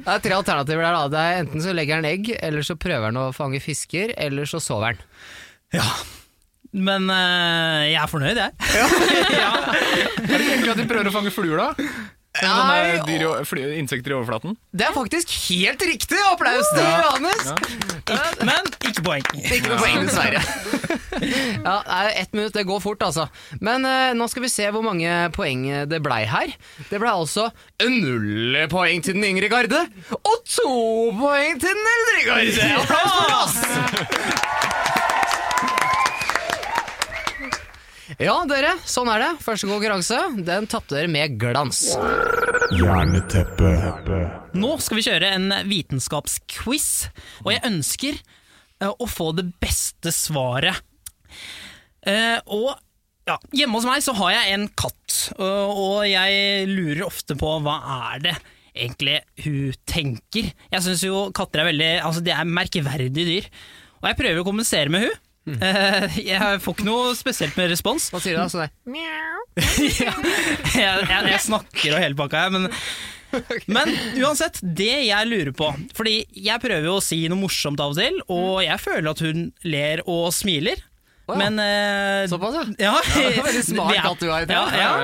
Det 0.00 0.14
er 0.14 0.22
tre 0.24 0.36
alternativer 0.38 0.84
der. 0.86 0.94
da 0.96 1.08
Det 1.12 1.20
er 1.20 1.42
Enten 1.42 1.60
så 1.64 1.74
legger 1.76 2.00
han 2.00 2.08
egg, 2.08 2.30
eller 2.40 2.64
så 2.64 2.76
prøver 2.80 3.10
han 3.10 3.20
å 3.20 3.26
fange 3.36 3.60
fisker, 3.60 4.14
eller 4.16 4.48
så 4.48 4.60
sover 4.64 4.94
han. 4.94 5.02
Ja. 5.76 5.84
Men 6.72 7.10
eh, 7.10 7.90
jeg 7.90 8.00
er 8.00 8.10
fornøyd, 8.10 8.40
jeg. 8.40 8.52
Ja. 9.40 9.52
Er 10.24 10.38
det 10.38 10.46
egentlig 10.46 10.72
at 10.72 10.80
de 10.80 10.88
prøver 10.88 11.10
å 11.10 11.14
fange 11.14 11.32
fluer, 11.34 11.58
da? 11.60 11.70
Nei, 12.38 13.00
dyr, 13.08 13.42
fly, 13.44 13.64
insekter 13.74 14.12
i 14.12 14.14
overflaten? 14.14 14.54
Det 14.70 14.86
er 14.86 14.92
faktisk 14.94 15.32
helt 15.48 15.82
riktig! 15.82 16.18
Applaus 16.30 16.68
til 16.70 16.86
Johannes! 16.86 17.50
Men 18.46 18.70
ikke 18.86 19.02
poeng. 19.02 19.26
Ikke 19.34 19.72
ja. 19.72 19.78
poeng, 19.80 20.06
dessverre. 20.06 20.42
ja, 21.66 21.74
Ett 22.14 22.30
minutt, 22.32 22.54
det 22.54 22.64
går 22.68 22.80
fort, 22.84 23.02
altså. 23.02 23.26
Men 23.58 23.82
uh, 23.82 24.14
nå 24.14 24.30
skal 24.30 24.46
vi 24.46 24.52
se 24.52 24.70
hvor 24.70 24.86
mange 24.86 25.10
poeng 25.34 25.66
det 25.90 26.00
blei 26.06 26.22
her. 26.30 26.54
Det 26.86 27.02
blei 27.02 27.10
altså 27.10 27.50
null 27.82 28.56
poeng 28.70 29.02
til 29.02 29.18
den 29.18 29.26
yngre 29.32 29.50
garde, 29.50 29.82
og 30.22 30.36
to 30.46 30.70
poeng 31.18 31.58
til 31.58 31.74
den 31.74 31.86
eldre 31.96 32.20
garde! 32.30 32.70
Applaus 32.80 33.12
for 33.18 33.30
oss! 33.42 33.58
Ja, 38.18 38.34
dere, 38.48 38.72
sånn 38.88 39.10
er 39.12 39.22
det. 39.22 39.30
Første 39.44 39.68
konkurranse, 39.70 40.18
den 40.42 40.66
tapte 40.70 40.96
dere 40.96 41.10
med 41.12 41.36
glans. 41.38 41.92
Nå 44.58 44.70
skal 44.82 44.98
vi 44.98 45.06
kjøre 45.06 45.32
en 45.36 45.48
vitenskapsquiz, 45.70 46.88
og 47.44 47.52
jeg 47.54 47.64
ønsker 47.68 48.18
uh, 48.82 48.90
å 48.90 49.06
få 49.10 49.30
det 49.38 49.46
beste 49.62 50.14
svaret. 50.14 50.80
Uh, 52.02 52.40
og 52.50 52.70
ja, 53.28 53.36
hjemme 53.54 53.78
hos 53.78 53.86
meg 53.86 54.02
så 54.02 54.16
har 54.18 54.34
jeg 54.34 54.56
en 54.56 54.66
katt, 54.74 55.18
og, 55.36 55.82
og 55.84 55.98
jeg 56.08 56.66
lurer 56.70 57.04
ofte 57.06 57.36
på 57.38 57.58
hva 57.62 57.76
er 58.00 58.24
det 58.26 58.36
egentlig 58.74 59.20
hun 59.44 59.76
tenker. 59.88 60.50
Jeg 60.72 60.86
syns 60.86 61.04
jo 61.04 61.28
katter 61.36 61.62
er 61.62 61.70
veldig 61.72 61.90
Altså, 62.06 62.22
de 62.24 62.32
er 62.34 62.48
merkeverdige 62.48 63.26
dyr. 63.28 63.48
Og 64.00 64.08
jeg 64.08 64.18
prøver 64.18 64.40
å 64.40 64.46
kommunisere 64.46 64.92
med 64.92 65.04
hun, 65.04 65.18
Eh, 65.48 66.18
jeg 66.20 66.58
får 66.62 66.76
ikke 66.76 66.86
noe 66.86 67.14
spesielt 67.18 67.56
med 67.58 67.70
respons. 67.72 68.10
Hva 68.12 68.20
sier 68.22 68.36
du 68.36 68.42
da? 68.42 68.48
Sånn 68.52 68.66
der. 68.66 68.74
ja, 70.04 70.12
jeg, 70.76 71.06
jeg, 71.08 71.30
jeg 71.32 71.40
snakker 71.46 71.96
og 71.96 72.04
hele 72.04 72.18
pakka 72.18 72.44
her, 72.44 72.52
men, 72.54 72.68
men 73.76 73.90
uansett, 74.20 74.60
det 74.62 74.92
jeg 75.08 75.26
lurer 75.28 75.50
på 75.56 75.68
Fordi 75.96 76.14
jeg 76.38 76.62
prøver 76.62 76.86
jo 76.86 76.98
å 76.98 77.02
si 77.04 77.18
noe 77.30 77.40
morsomt 77.40 77.82
av 77.82 77.94
og 77.94 77.98
til, 77.98 78.20
og 78.30 78.60
jeg 78.64 78.78
føler 78.82 79.10
at 79.10 79.24
hun 79.24 79.48
ler 79.66 80.04
og 80.06 80.30
smiler. 80.34 80.84
Ja. 81.30 81.36
Men 81.38 81.60
uh, 81.62 82.26
Såpass, 82.30 82.56
ja. 82.78 82.94
ja, 83.14 83.42
veldig 83.48 83.64
smart 83.66 83.96
er- 83.96 84.08
at 84.10 84.22
du 84.22 84.30
ja, 84.30 84.62
ja. 84.74 84.94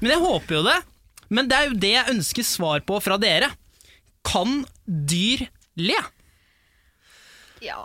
Men 0.00 0.12
jeg 0.14 0.22
håper 0.22 0.60
jo 0.60 0.62
det. 0.68 0.78
Men 1.28 1.48
det 1.50 1.56
er 1.58 1.66
jo 1.68 1.80
det 1.82 1.90
jeg 1.92 2.14
ønsker 2.14 2.46
svar 2.46 2.84
på 2.88 3.00
fra 3.04 3.18
dere. 3.20 3.50
Kan 4.26 4.62
dyr 4.86 5.44
le? 5.80 5.98
Ja. 7.64 7.78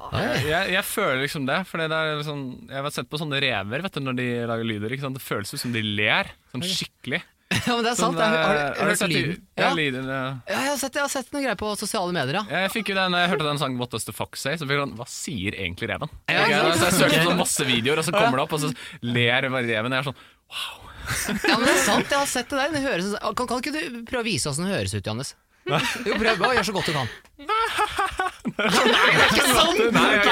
Jeg, 0.44 0.74
jeg, 0.76 0.86
føler 0.88 1.22
liksom 1.24 1.46
det. 1.50 1.60
For 1.70 1.82
det 1.82 1.90
er 1.90 2.18
liksom, 2.20 2.42
jeg 2.70 2.86
har 2.86 2.96
sett 2.96 3.12
på 3.12 3.20
sånne 3.22 3.42
rever 3.44 3.86
vet 3.86 4.00
du, 4.00 4.02
når 4.06 4.18
de 4.20 4.28
lager 4.50 4.70
lyder. 4.70 4.98
Det 5.04 5.24
føles 5.24 5.54
ut 5.54 5.62
som 5.62 5.76
de 5.76 5.84
ler. 5.84 6.34
Sånn 6.54 6.66
skikkelig. 6.66 7.24
Ja, 7.54 7.76
men 7.76 7.84
det 7.86 7.92
er 7.92 7.98
sant. 8.00 8.18
Sånn, 8.18 8.18
har, 8.18 8.34
eh, 8.34 8.44
har 8.44 8.56
du 8.56 8.80
har 8.82 8.88
du 8.88 8.94
hørt 8.94 9.12
lyden? 9.12 9.42
Ja, 9.60 9.68
lyden, 9.78 10.08
ja. 10.10 10.22
Ja, 10.50 10.56
jeg 10.56 10.70
har 10.72 10.80
sett, 10.82 10.96
jeg 10.98 11.06
har 11.06 11.12
sett 11.12 11.34
noen 11.36 11.44
greier 11.46 11.60
på 11.60 11.70
sosiale 11.78 12.16
medier, 12.16 12.40
ja. 12.40 12.44
Jeg 12.64 12.72
fikk 12.74 12.90
jo 12.90 12.96
den, 12.98 13.18
jeg 13.20 13.30
hørte 13.30 13.46
den 13.46 13.62
sangen 13.62 13.78
What 13.82 13.94
Does 13.94 14.08
The 14.08 14.16
Fox 14.16 14.42
Say? 14.42 14.58
Så 14.58 14.66
fikk 14.66 14.80
jeg 14.80 14.86
sånn, 14.88 14.96
Hva 14.98 15.08
sier 15.12 15.58
egentlig 15.60 15.92
reven? 15.92 16.12
Ja, 16.32 16.48
Ok, 16.48 16.56
så 16.80 16.88
jeg 16.88 16.98
søkte 16.98 17.20
på 17.20 17.28
sånn 17.30 17.44
masse 17.44 17.68
videoer, 17.70 18.02
og 18.02 18.08
så 18.08 18.16
kommer 18.16 18.40
det 18.40 18.48
opp, 18.48 18.58
og 18.58 18.64
så 18.64 18.74
ler 19.06 19.46
reven. 19.46 19.70
Jeg 19.70 20.02
er 20.02 20.10
sånn 20.10 20.20
Ja, 21.44 21.58
men 21.60 21.68
det 21.68 21.76
er 21.76 21.82
sant, 21.86 22.10
jeg 22.10 22.18
har 22.18 22.30
sett 22.32 22.50
det 22.50 22.62
der. 22.64 22.74
Det 22.74 22.84
høres, 22.88 23.16
kan, 23.22 23.50
kan 23.50 23.64
ikke 23.64 23.76
du 23.76 24.02
prøve 24.10 24.24
å 24.24 24.28
vise 24.28 24.50
oss 24.50 24.62
den 24.62 24.72
høres 24.72 24.96
ut, 24.96 25.04
Johannes? 25.04 25.36
Jo, 26.08 26.16
prøv 26.20 26.42
å 26.44 26.54
gjøre 26.54 26.66
så 26.68 26.74
godt 26.76 26.88
du 26.90 26.94
kan. 26.94 27.08
Nei, 28.54 30.10
jeg, 30.14 30.28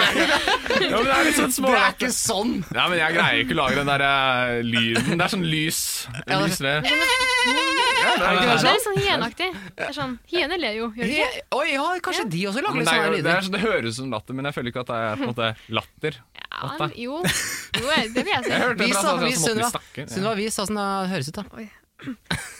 ja, 0.92 0.98
men 0.98 1.08
det 1.08 1.14
er 1.16 1.24
litt 1.28 1.38
sånn 1.40 1.54
små 1.56 1.72
Det 1.72 1.80
er 1.80 1.94
ikke 1.96 2.10
sånn! 2.14 2.52
Nei, 2.76 2.86
men 2.92 2.98
jeg 3.00 3.16
greier 3.16 3.40
ikke 3.46 3.56
å 3.56 3.60
lage 3.62 3.78
den 3.80 3.90
der 3.92 4.04
eh, 4.08 4.60
lyden. 4.68 5.14
Det 5.18 5.26
er 5.26 5.32
sånn 5.34 5.46
lys. 5.48 5.80
Ja, 6.12 6.22
det- 6.28 6.42
lys 6.52 6.60
ved. 6.62 6.78
Er 6.82 6.92
det 6.92 6.92
ikke 6.92 8.42
Det 8.42 8.52
er 8.52 8.60
sånn? 8.62 8.68
litt 8.76 8.86
sånn 8.86 9.00
hyeneaktig. 9.02 9.50
Det 9.78 9.86
er 9.88 9.96
sånn, 9.96 10.14
Hyener 10.32 10.60
ler 10.62 10.74
jo, 10.78 10.86
gjør 10.98 11.06
de 11.08 11.16
ikke? 11.16 11.30
He- 11.32 11.44
Oi, 11.58 11.68
ja, 11.74 11.86
kanskje 12.06 12.26
de 12.34 12.42
også 12.52 12.62
lager 12.66 12.76
Men 12.76 12.82
litt 12.84 12.90
det, 12.92 12.94
er, 12.94 13.02
sånne 13.02 13.08
jo- 13.08 13.12
det, 13.12 13.22
lyder. 13.22 13.32
er, 13.32 13.42
sånn- 13.48 13.56
det 13.56 13.62
høres 13.66 13.92
ut 13.92 14.00
som 14.02 14.12
latter, 14.16 14.34
men 14.38 14.44
jeg 14.50 14.54
føler 14.58 14.70
ikke 14.74 14.84
at 14.84 14.92
det 14.92 14.98
er 15.02 15.16
på 15.16 15.22
en 15.22 15.32
måte 15.32 15.50
latter. 15.80 16.14
Ja, 16.42 16.48
Latter. 16.68 16.90
jo. 17.00 17.14
jo, 17.24 17.86
det 17.88 18.26
vil 18.26 18.34
jeg 18.36 18.44
si. 18.44 18.50
Jeg 18.52 18.62
hørte 18.66 18.84
Vis, 18.84 18.92
fra 18.92 19.02
da. 19.02 19.08
sånn 19.08 19.18
som 19.18 19.30
måtte 19.32 19.46
Sunniva. 19.48 19.70
snakke. 19.72 20.00
Ja. 20.02 20.10
Sunniva, 20.12 20.34
det 20.36 21.10
høres 21.16 21.28
ut, 21.32 21.36
da. 21.40 21.44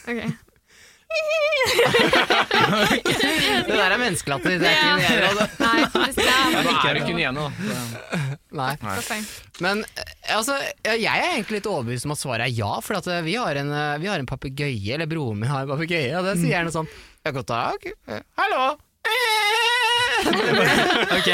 Ok. 0.08 0.24
Det 2.62 3.76
der 3.78 3.94
er 3.94 4.00
menneskelatter. 4.02 4.58
Det 4.60 4.68
er 4.68 4.76
ikke 4.76 4.88
Ja. 4.88 4.96
nede, 4.98 5.28
altså. 5.28 5.46
Nei, 5.62 5.80
det 6.16 6.26
er 6.26 6.52
Nå 6.52 6.72
er 6.72 6.94
det 6.94 7.02
ikke 7.04 7.16
igjen, 7.20 7.38
da. 7.38 7.46
Nei. 8.52 8.74
Men 9.64 9.84
eh, 9.86 10.36
altså, 10.36 10.58
jeg 10.84 11.06
er 11.08 11.30
egentlig 11.36 11.60
litt 11.60 11.70
overbevist 11.72 12.08
om 12.08 12.14
at 12.16 12.22
svaret 12.22 12.46
er 12.48 12.54
ja, 12.58 12.72
for 12.84 13.00
at 13.00 13.08
eh, 13.12 13.22
vi 13.26 13.36
har 13.40 13.56
en, 13.62 13.72
eh, 13.72 13.98
vi 14.04 14.10
har 14.12 14.20
en 14.22 14.28
papegøye, 14.30 14.94
eller 14.98 15.08
broren 15.12 15.40
min 15.42 15.52
har 15.52 15.64
en 15.66 15.72
papegøye, 15.72 16.12
og 16.20 16.28
det 16.28 16.38
sier 16.42 16.56
gjerne 16.58 16.74
sånn 16.76 16.90
Ja, 17.26 17.32
god 17.36 17.48
dag. 17.52 17.92
Hallo. 18.42 18.64
Ok, 20.22 21.28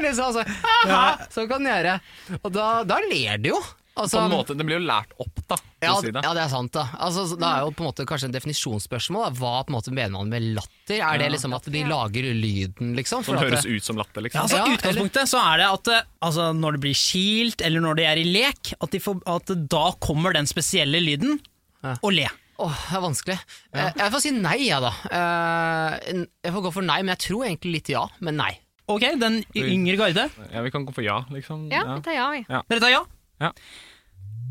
liksom 0.00 0.24
altså, 0.30 0.42
Aha, 0.86 1.26
Sånn 1.32 1.48
kan 1.50 1.60
den 1.60 1.68
gjøre. 1.68 1.98
Og 2.40 2.50
da, 2.54 2.68
da 2.88 2.96
ler 3.10 3.36
de 3.42 3.52
jo. 3.52 3.58
På 3.90 4.04
Altså, 4.04 4.20
en 4.22 4.30
måte, 4.30 4.54
Den 4.56 4.66
blir 4.68 4.78
jo 4.78 4.84
lært 4.86 5.10
opp, 5.20 5.40
da. 5.50 5.56
Ja, 5.82 5.94
si 6.00 6.10
det. 6.14 6.22
ja, 6.24 6.30
det 6.36 6.42
er 6.44 6.48
sant, 6.52 6.70
da. 6.72 6.84
Altså, 7.04 7.24
det 7.36 7.44
er 7.48 7.64
jo 7.66 7.72
på 7.74 7.82
en 7.84 7.88
måte 7.90 8.04
kanskje 8.08 8.28
en 8.30 8.34
definisjonsspørsmål. 8.36 9.24
Da. 9.26 9.30
Hva 9.40 9.52
på 9.66 9.72
en 9.72 9.76
måte 9.76 9.92
mener 9.92 10.14
man 10.14 10.30
med 10.30 10.46
latter? 10.56 11.00
Er 11.02 11.18
det 11.18 11.30
liksom 11.34 11.52
at 11.56 11.64
de 11.74 11.82
lager 11.88 12.28
lyden, 12.34 12.94
liksom? 12.96 13.24
Som 13.26 13.36
høres 13.36 13.62
det- 13.66 13.70
ut 13.76 13.82
som 13.84 13.96
latter, 14.00 14.20
ja, 14.20 14.24
liksom. 14.28 14.40
altså, 14.46 14.56
Ja, 14.56 14.64
utgangspunktet 14.64 14.94
utgangspunktet 14.94 15.28
så 15.28 15.42
er 15.52 15.56
det 15.58 15.68
at 15.72 15.88
eh, 15.88 16.02
altså, 16.22 16.46
når 16.56 16.72
det 16.78 16.80
blir 16.86 16.94
kilt, 16.94 17.60
eller 17.66 17.80
når 17.80 17.96
de 17.96 18.04
er 18.04 18.16
i 18.22 18.24
lek, 18.24 18.72
at, 18.80 18.90
de 18.90 18.98
får, 19.00 19.20
at 19.26 19.52
da 19.68 19.84
kommer 20.00 20.32
den 20.38 20.46
spesielle 20.46 21.00
lyden 21.02 21.40
Ja. 21.82 21.96
og 22.02 22.12
le. 22.12 22.28
Åh, 22.60 22.76
det 22.90 22.96
er 22.96 23.00
vanskelig. 23.00 23.38
Eh, 23.72 23.92
Jeg 23.96 24.12
får 24.12 24.20
si 24.20 24.30
nei, 24.36 24.56
jeg, 24.68 24.80
da. 24.80 24.92
Eh, 25.10 26.24
Jeg 26.44 26.52
får 26.52 26.62
gå 26.66 26.72
for 26.72 26.82
nei, 26.82 27.00
men 27.02 27.16
jeg 27.16 27.24
tror 27.30 27.44
egentlig 27.46 27.72
litt 27.80 27.88
ja. 27.88 28.06
Men 28.20 28.36
nei. 28.36 28.52
Ok, 28.90 29.00
den 29.18 29.44
yngre 29.56 29.96
garde. 29.96 30.30
Ja, 30.52 30.60
Vi 30.62 30.70
kan 30.70 30.84
gå 30.84 30.92
for 30.92 31.02
ja, 31.02 31.24
liksom. 31.30 31.70
Ja, 31.72 31.84
vi 31.96 32.02
tar 32.02 32.12
ja, 32.16 32.30
vi. 32.34 32.44
Dere 32.48 32.80
tar 32.82 32.90
ja? 32.90 33.04
Ja. 33.40 33.52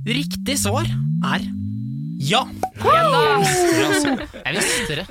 Riktig 0.09 0.55
svar 0.61 0.87
er 1.33 1.43
ja. 2.19 2.41
Jeg 2.83 4.55
visste 4.57 4.95
det. 4.99 5.05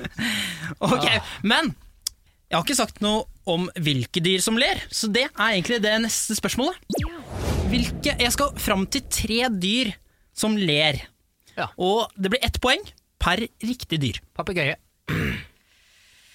Ok, 0.84 1.06
Men 1.46 1.70
jeg 2.48 2.56
har 2.56 2.64
ikke 2.64 2.76
sagt 2.76 3.00
noe 3.04 3.22
om 3.48 3.66
hvilke 3.80 4.20
dyr 4.24 4.42
som 4.44 4.58
ler, 4.60 4.80
så 4.92 5.08
det 5.12 5.24
er 5.30 5.54
egentlig 5.54 5.78
det 5.84 5.94
neste 6.04 6.36
spørsmålet. 6.36 6.76
Hvilke, 7.68 8.14
jeg 8.20 8.32
skal 8.34 8.52
fram 8.60 8.84
til 8.92 9.04
tre 9.12 9.48
dyr 9.52 9.94
som 10.36 10.56
ler, 10.56 11.00
Ja. 11.58 11.66
og 11.76 12.12
det 12.16 12.30
blir 12.30 12.44
ett 12.44 12.60
poeng 12.62 12.84
per 13.18 13.40
riktig 13.64 13.98
dyr. 14.00 14.20
Papegøye. 14.36 14.76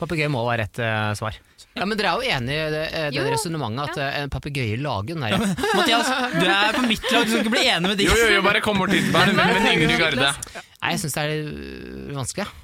Papegøye 0.04 0.30
må 0.32 0.44
være 0.46 0.66
rett 0.66 0.82
uh, 0.84 1.12
svar. 1.18 1.40
Ja, 1.74 1.88
Men 1.90 1.98
dere 1.98 2.12
er 2.12 2.20
jo 2.20 2.34
enig 2.36 2.54
i 2.54 2.66
det, 2.70 2.82
eh, 2.94 3.08
det 3.16 3.22
resonnementet 3.34 3.96
at 3.96 4.02
ja. 4.02 4.10
en 4.22 4.34
papegøye 4.34 4.76
lager 4.78 5.16
den 5.16 5.24
der 5.26 5.40
Mathias, 5.74 6.12
du 6.38 6.44
er 6.46 6.76
på 6.76 6.84
mitt 6.86 7.08
lag, 7.08 7.24
du 7.26 7.32
skal 7.32 7.40
ikke 7.42 7.54
bli 7.56 7.64
enig 7.66 7.90
med 7.90 7.98
de. 7.98 8.06
Jo, 8.12 8.18
jo, 8.20 8.28
jo, 8.36 8.44
bare 8.46 8.62
kom 8.62 8.78
bort 8.84 8.94
hit. 8.94 9.08
Bare 9.16 9.34
med 9.34 9.58
en 9.58 9.72
yngre 9.72 9.98
garde. 9.98 10.28
Nei, 10.54 10.92
jeg 10.94 11.02
syns 11.02 11.18
det 11.18 11.24
er 11.24 12.14
vanskelig. 12.20 12.46
ja. 12.46 12.60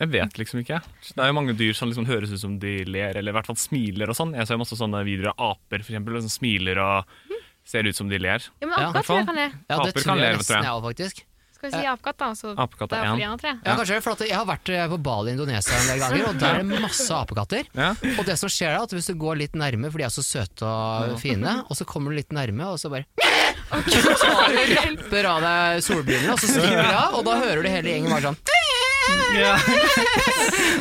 Jeg 0.00 0.10
vet 0.10 0.38
liksom 0.40 0.58
ikke. 0.64 0.80
Det 1.06 1.22
er 1.22 1.28
jo 1.30 1.36
mange 1.36 1.54
dyr 1.54 1.76
som 1.78 1.86
liksom 1.86 2.08
høres 2.08 2.32
ut 2.32 2.40
som 2.42 2.56
de 2.58 2.80
ler, 2.88 3.14
eller 3.20 3.30
i 3.30 3.36
hvert 3.36 3.46
fall 3.46 3.58
smiler 3.60 4.10
og 4.10 4.16
sånn. 4.18 4.32
Jeg 4.34 4.48
ser 4.48 4.58
masse 4.58 4.78
sånne 4.80 5.04
videoer 5.06 5.30
av 5.36 5.52
aper, 5.52 5.84
for 5.84 5.92
eksempel, 5.92 6.18
som 6.24 6.32
smiler 6.32 6.80
og 6.82 7.12
ser 7.68 7.86
ut 7.86 7.96
som 7.96 8.10
de 8.10 8.18
ler. 8.18 8.42
Ja, 8.58 8.66
men 8.66 8.74
akkurat 8.74 9.06
tror 9.06 9.20
jeg 9.20 9.28
kan 9.28 9.38
le. 9.38 9.46
Ja, 9.52 9.68
det 9.68 9.78
Aper 9.78 9.94
tror 10.00 10.10
kan 10.10 10.24
jeg 10.24 10.40
nesten 10.40 10.66
jeg 10.66 10.74
òg, 10.74 10.82
faktisk. 10.88 11.22
Skal 11.64 11.80
vi 11.80 11.84
si 11.84 11.90
apekatt, 11.90 12.18
da? 12.20 12.30
Så 12.36 12.52
Apekatt 12.64 12.92
er 12.92 13.06
én. 13.08 13.38
tre. 13.40 13.54
Ja, 13.64 13.76
kanskje 13.78 14.00
for 14.04 14.12
at 14.12 14.24
Jeg 14.28 14.36
har 14.36 14.46
vært 14.48 14.68
eh, 14.68 14.84
på 14.90 14.98
Bali 15.00 15.32
i 15.32 15.34
Indonesia 15.38 15.78
en 15.78 15.88
del 15.88 16.02
ganger, 16.02 16.26
og 16.28 16.40
der 16.42 16.58
er 16.60 16.62
det 16.62 16.80
masse 16.84 17.08
apekatter. 17.16 17.70
Ja. 17.72 17.90
Og 18.18 18.24
det 18.28 18.36
som 18.40 18.52
skjer 18.52 18.76
da, 18.76 18.82
at 18.84 18.92
hvis 18.92 19.08
du 19.08 19.14
går 19.18 19.40
litt 19.40 19.56
nærme, 19.56 19.90
for 19.90 20.02
de 20.02 20.08
er 20.08 20.12
så 20.12 20.24
søte 20.26 20.68
og 20.68 21.16
fine, 21.22 21.62
og 21.68 21.78
så 21.78 21.86
kommer 21.88 22.12
du 22.12 22.20
litt 22.20 22.34
nærme, 22.36 22.68
og 22.68 22.80
så 22.82 22.92
bare 22.92 23.08
Så 23.74 24.14
tar 24.20 24.52
du 24.52 24.74
rapper 24.76 25.30
av 25.30 25.40
deg 25.44 25.82
solbrillene, 25.86 26.34
og 26.34 26.42
så 26.42 26.52
stikker 26.52 26.84
de 26.84 26.92
av, 26.92 27.16
og 27.18 27.24
da 27.26 27.38
hører 27.40 27.64
du 27.64 27.70
hele 27.72 27.94
gjengen 27.96 28.12
bare 28.12 28.28
sånn 28.28 28.40
Ja. 29.34 29.54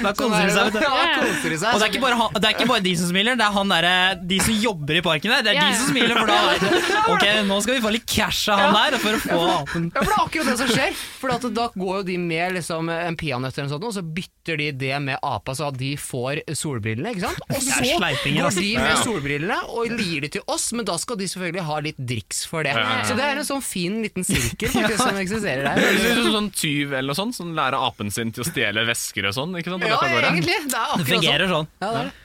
Da 0.04 0.12
koser 0.18 0.46
de 0.46 0.52
seg, 0.54 0.68
vet 0.68 0.76
du. 0.76 0.82
Ja, 0.84 1.04
koser 1.18 1.54
de 1.54 1.58
seg. 1.58 1.74
Og 1.74 1.80
det 1.80 1.86
er, 1.88 1.92
ikke 1.94 2.02
bare 2.04 2.18
han, 2.20 2.36
det 2.38 2.50
er 2.50 2.56
ikke 2.58 2.68
bare 2.70 2.84
de 2.86 2.94
som 3.00 3.10
smiler, 3.10 3.38
det 3.40 3.46
er 3.46 3.56
han 3.56 3.72
der, 3.72 3.88
de 4.30 4.40
som 4.44 4.58
jobber 4.66 5.00
i 5.00 5.04
parken 5.06 5.34
der. 5.34 5.46
Det 5.48 5.54
er 5.54 5.60
de 5.62 5.78
som 5.80 5.90
smiler, 5.92 6.20
for 6.20 6.30
da 6.30 6.38
Ok, 7.14 7.26
nå 7.48 7.58
skal 7.66 7.78
vi 7.78 7.84
få 7.84 7.94
litt 7.96 8.06
cash 8.10 8.52
av 8.54 8.62
han 8.62 8.76
der 8.78 8.98
for 9.02 9.18
å 9.18 9.22
få 9.24 9.40
apen. 9.56 9.88
Ja, 9.94 10.04
for 10.04 10.12
det 10.12 10.18
er 10.18 10.24
akkurat 10.26 10.52
det 10.52 10.58
som 10.62 10.72
skjer. 10.74 10.98
For 11.22 11.34
at 11.36 11.48
da 11.58 11.68
går 11.74 11.94
jo 12.02 12.04
de 12.12 12.18
med 12.22 12.58
liksom, 12.60 12.92
en 12.94 13.18
peanøtt 13.20 13.58
eller 13.58 13.70
noe 13.70 13.76
sånt, 13.76 13.88
og 13.90 13.96
så 13.98 14.04
bytter 14.20 14.60
de 14.62 14.70
det 14.84 14.94
med 15.08 15.18
apa, 15.24 15.56
så 15.58 15.70
at 15.72 15.80
de 15.80 15.94
får 16.00 16.44
solbrillene. 16.60 17.14
ikke 17.16 17.26
sant? 17.26 17.44
Og 17.50 17.64
så 17.64 17.80
går 17.80 18.58
de 18.60 18.70
med 18.84 19.02
solbrillene 19.04 19.60
og 19.74 19.94
gir 20.04 20.26
de 20.28 20.32
til 20.38 20.46
oss, 20.52 20.70
men 20.78 20.86
da 20.88 20.98
skal 21.02 21.20
de 21.20 21.30
selvfølgelig 21.32 21.66
ha 21.70 21.80
litt 21.88 22.00
driks 22.14 22.44
for 22.50 22.68
det. 22.68 22.76
Så 23.08 23.18
det 23.18 23.26
er 23.30 23.40
en 23.42 23.48
sånn 23.48 23.64
fin 23.66 24.02
liten 24.04 24.28
sirkel 24.28 24.72
faktisk, 24.74 25.00
som 25.02 25.20
eksisterer 25.22 25.72
der. 25.72 26.22
sånn 26.34 26.52
tyv 26.54 26.94
eller 26.94 27.12
noe 27.14 27.18
sånt, 27.18 27.36
som 27.38 27.54
lærer 27.58 27.80
apen 27.80 28.12
sin 28.16 28.32
til 28.34 28.44
å 28.46 28.50
stjele 28.50 28.84
vesker 28.88 29.28
og 29.30 29.36
sånn. 29.38 29.56
ikke 29.60 29.74
sant? 29.74 29.86
Ja, 29.90 30.00
det. 30.02 30.12
egentlig. 30.30 30.60
Det 30.64 30.66
er 30.66 30.70
Det 30.70 30.84
akkurat 30.84 31.00
sånn. 31.00 31.10
fungerer 31.14 31.52
sånn. 31.58 31.68
Ja, 31.84 31.90
det 31.90 32.04
er 32.04 32.12
det. 32.12 32.20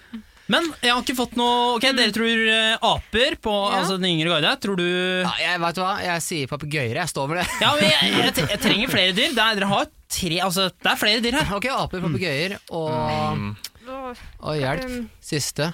Men 0.48 0.64
jeg 0.80 0.92
har 0.94 1.02
ikke 1.02 1.14
fått 1.18 1.34
noe 1.36 1.74
Ok, 1.76 1.84
dere 1.92 2.12
tror 2.16 2.38
eh, 2.48 2.78
aper 2.88 3.34
på 3.44 3.52
altså, 3.68 3.98
den 4.00 4.14
yngre 4.14 4.30
garde. 4.32 4.52
Tror 4.64 4.78
du 4.80 4.86
Ja, 4.86 5.32
jeg 5.42 5.60
vet 5.60 5.76
du 5.76 5.82
hva, 5.82 5.90
jeg 6.00 6.22
sier 6.24 6.48
papegøyer, 6.48 6.94
jeg 7.02 7.10
står 7.12 7.28
med 7.28 7.42
det. 7.42 7.44
Ja, 7.66 7.74
men 7.76 7.84
jeg, 7.84 8.14
jeg, 8.16 8.32
tre- 8.38 8.46
jeg 8.54 8.62
trenger 8.62 8.88
flere 8.94 9.12
dyr. 9.18 9.34
Det 9.36 9.44
er, 9.44 9.58
dere 9.60 9.68
har 9.74 9.90
tre 10.08 10.38
Altså, 10.46 10.70
det 10.72 10.88
er 10.94 10.96
flere 11.02 11.20
dyr 11.26 11.36
her. 11.36 11.52
Ok, 11.58 11.68
aper, 11.68 12.00
papegøyer 12.06 12.56
og, 12.70 12.88
Åh, 13.88 14.24
og 14.40 14.56
hjelp. 14.62 14.88
um, 14.88 15.04
Siste. 15.20 15.68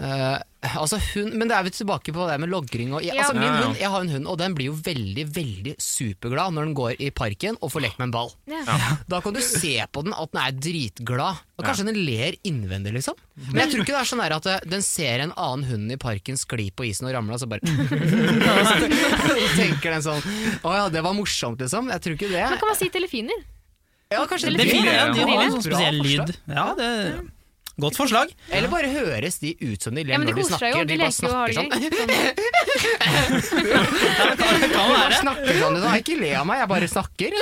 Eh, 0.00 0.38
altså 0.74 0.98
hun, 1.14 1.30
men 1.38 1.48
det 1.50 1.56
er 1.56 1.64
vi 1.66 1.70
tilbake 1.74 2.12
på 2.14 2.26
det 2.30 2.36
med 2.42 2.50
logring. 2.52 2.92
Og, 2.94 3.02
Ja. 3.04 3.14
altså 3.22 3.34
min 3.34 3.42
Ja, 3.42 3.54
ja. 3.60 3.66
hund, 3.66 3.76
Jeg 3.80 3.90
har 3.90 4.00
en 4.00 4.08
hund, 4.08 4.26
og 4.26 4.38
den 4.38 4.54
blir 4.54 4.66
jo 4.70 4.76
veldig 4.76 5.24
veldig 5.34 5.74
superglad 5.78 6.52
når 6.54 6.64
den 6.64 6.74
går 6.74 7.00
i 7.00 7.10
parken 7.10 7.56
og 7.60 7.72
får 7.72 7.82
lekt 7.82 7.98
med 7.98 8.08
en 8.08 8.14
ball. 8.16 8.30
ja. 8.46 8.62
Da 9.08 9.20
kan 9.20 9.32
du 9.34 9.40
se 9.40 9.84
på 9.92 10.02
den 10.04 10.14
at 10.14 10.32
den 10.32 10.42
er 10.42 10.52
dritglad. 10.52 11.42
Og 11.58 11.64
Kanskje 11.64 11.86
den 11.86 11.98
ler 12.04 12.36
innvendig, 12.44 12.92
liksom. 12.92 13.14
Men 13.36 13.62
jeg 13.66 13.72
tror 13.72 13.80
ikke 13.84 13.94
det 13.96 14.00
er 14.00 14.10
sånn 14.10 14.20
at 14.24 14.46
eh, 14.46 14.60
den 14.68 14.82
ser 14.82 15.20
en 15.20 15.32
annen 15.36 15.64
hund 15.64 15.92
i 15.92 15.96
parken 15.96 16.36
skli 16.36 16.70
på 16.70 16.84
isen 16.88 17.06
og 17.08 17.14
ramle, 17.14 17.32
og 17.34 17.40
så 17.40 17.48
bare 17.48 17.60
Så 17.66 19.56
tenker 19.56 19.90
den 19.96 20.02
sånn 20.04 20.22
Å 20.62 20.74
ja, 20.76 20.88
det 20.92 21.02
var 21.02 21.14
morsomt, 21.16 21.60
liksom. 21.60 21.90
Jeg 21.90 22.00
tror 22.04 22.14
ikke 22.18 22.30
det. 22.32 22.44
Men 22.50 22.58
kan 22.60 22.68
man 22.68 22.76
si 22.76 22.88
telefiner 22.88 23.16
delfiner? 23.16 23.44
Ja, 24.12 24.22
kanskje 24.30 24.52
er 24.52 24.58
Delfiner, 24.60 24.92
ja, 24.94 25.06
de 25.12 25.24
har 25.26 25.40
en 25.42 25.54
sånn 25.56 25.64
spesiell 25.66 25.96
lyd. 26.04 26.36
Ja, 26.46 26.66
det 26.78 26.90
Godt 27.76 27.96
forslag. 27.98 28.30
Eller 28.56 28.70
bare 28.72 28.88
høres 28.88 29.36
de 29.42 29.50
ut 29.60 29.82
som 29.84 29.92
de 29.92 30.00
ler 30.06 30.14
Ja, 30.14 30.18
men 30.22 30.26
de 30.30 30.32
når 30.32 30.38
de 30.40 30.44
snakker. 30.48 30.70
jo. 30.72 30.84
de, 30.88 30.94
De 30.94 31.00
bare 31.02 31.12
snakker 31.12 31.52
sånn. 31.52 31.68
Det 33.36 34.70
kan, 34.72 34.86
være. 34.88 34.96
være. 34.96 35.18
snakker 35.20 35.58
sånn, 35.60 35.76
da. 35.82 35.90
Ikke 36.00 36.16
le 36.20 36.30
av 36.40 36.46
meg, 36.48 36.62
jeg 36.62 36.68
bare 36.72 36.88
snakker. 36.88 37.30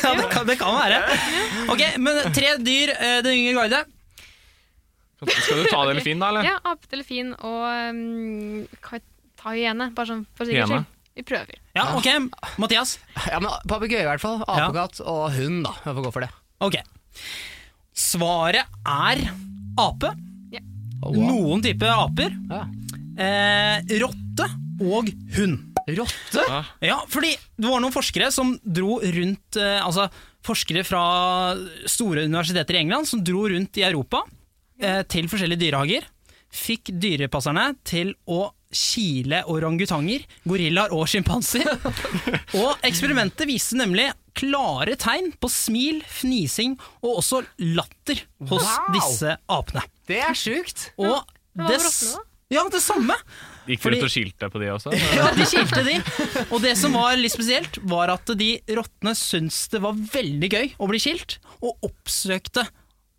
Ja, 0.00 0.10
det 0.16 0.26
kan, 0.32 0.46
det 0.48 0.56
kan 0.58 0.74
være. 0.74 0.98
Ok, 1.70 1.82
men 2.02 2.18
tre 2.34 2.54
dyr, 2.64 2.90
eh, 2.96 3.18
den 3.24 3.34
yngre 3.36 3.54
garde. 3.68 3.80
Skal 5.28 5.60
du 5.60 5.66
ta 5.68 5.82
delfin, 5.90 6.18
da, 6.22 6.30
eller? 6.32 6.46
Ja, 6.48 6.56
ape, 6.72 6.88
delfin 6.90 7.34
og 7.36 7.66
um, 7.92 8.64
ta 9.38 9.52
hyene, 9.54 9.90
bare 9.94 10.08
sånn 10.10 10.24
for 10.34 10.48
sikkerhets 10.48 10.72
skyld. 10.72 10.88
Vi 11.20 11.24
prøver. 11.28 11.60
Ja, 11.76 11.84
ok, 11.98 12.08
Mathias. 12.62 12.96
Ja, 13.28 13.38
men 13.44 13.52
Papegøye, 13.68 14.02
i 14.06 14.08
hvert 14.08 14.22
fall. 14.24 14.40
Apekatt 14.48 15.02
og 15.04 15.28
hund, 15.36 15.62
da. 15.68 15.74
Jeg 15.84 15.98
får 15.98 16.06
gå 16.08 16.12
for 16.16 16.24
det. 16.24 16.30
Ok. 16.64 16.80
Svaret 18.00 18.80
er 18.88 19.22
ape. 19.80 20.14
Oh, 21.00 21.16
Noen 21.16 21.62
type 21.64 21.88
aper. 21.88 22.34
Ja. 22.50 22.64
Eh, 23.20 23.98
rotte 24.00 24.46
og 24.80 25.10
hund. 25.36 25.66
Rotte? 25.90 26.44
Ja, 26.84 27.00
fordi 27.10 27.32
det 27.34 27.68
var 27.68 27.80
noen 27.82 27.94
forskere 27.94 28.28
som 28.32 28.52
dro 28.62 28.98
rundt 29.00 29.56
eh, 29.58 29.80
Altså 29.80 30.06
forskere 30.46 30.84
fra 30.86 31.02
store 31.88 32.26
universiteter 32.28 32.76
i 32.76 32.82
England 32.84 33.08
som 33.08 33.22
dro 33.24 33.46
rundt 33.50 33.80
i 33.80 33.84
Europa 33.88 34.22
eh, 34.80 35.02
til 35.08 35.28
forskjellige 35.32 35.64
dyrehager. 35.66 36.06
Fikk 36.50 36.92
dyrepasserne 37.00 37.72
til 37.86 38.14
å 38.28 38.46
kile 38.70 39.42
orangutanger, 39.50 40.22
gorillaer 40.46 40.94
og 40.94 41.08
sjimpanser. 41.10 41.66
og 42.60 42.86
eksperimentet 42.86 43.48
viste 43.50 43.78
nemlig 43.80 44.08
klare 44.38 44.94
tegn 45.00 45.32
på 45.42 45.50
smil, 45.50 46.00
fnising 46.06 46.76
og 47.02 47.18
også 47.20 47.42
latter 47.74 48.22
hos 48.46 48.62
Wow! 48.64 48.90
disse 48.94 49.36
apene. 49.50 49.82
Det 50.10 50.20
er 50.22 50.38
sjukt! 50.38 50.90
Og 51.02 51.18
Hva 51.58 51.70
det, 51.72 51.80
ja, 52.50 52.62
det 52.70 52.80
samme. 52.82 53.14
Gikk 53.68 53.82
Fordi- 53.84 53.98
ut 54.00 54.06
og 54.06 54.10
skilte 54.10 54.48
på 54.50 54.62
de 54.62 54.70
også? 54.72 54.94
Ja, 55.18 55.28
de 55.34 55.46
skilte 55.46 55.82
de. 55.86 55.96
Og 56.50 56.58
det 56.62 56.76
som 56.78 56.94
var 56.98 57.18
litt 57.18 57.34
spesielt, 57.34 57.78
var 57.90 58.10
at 58.14 58.32
de 58.38 58.52
rottene 58.74 59.14
syntes 59.18 59.64
det 59.70 59.82
var 59.84 59.98
veldig 59.98 60.50
gøy 60.50 60.72
å 60.78 60.88
bli 60.90 61.02
skilt, 61.02 61.38
og 61.60 61.78
oppsøkte 61.90 62.66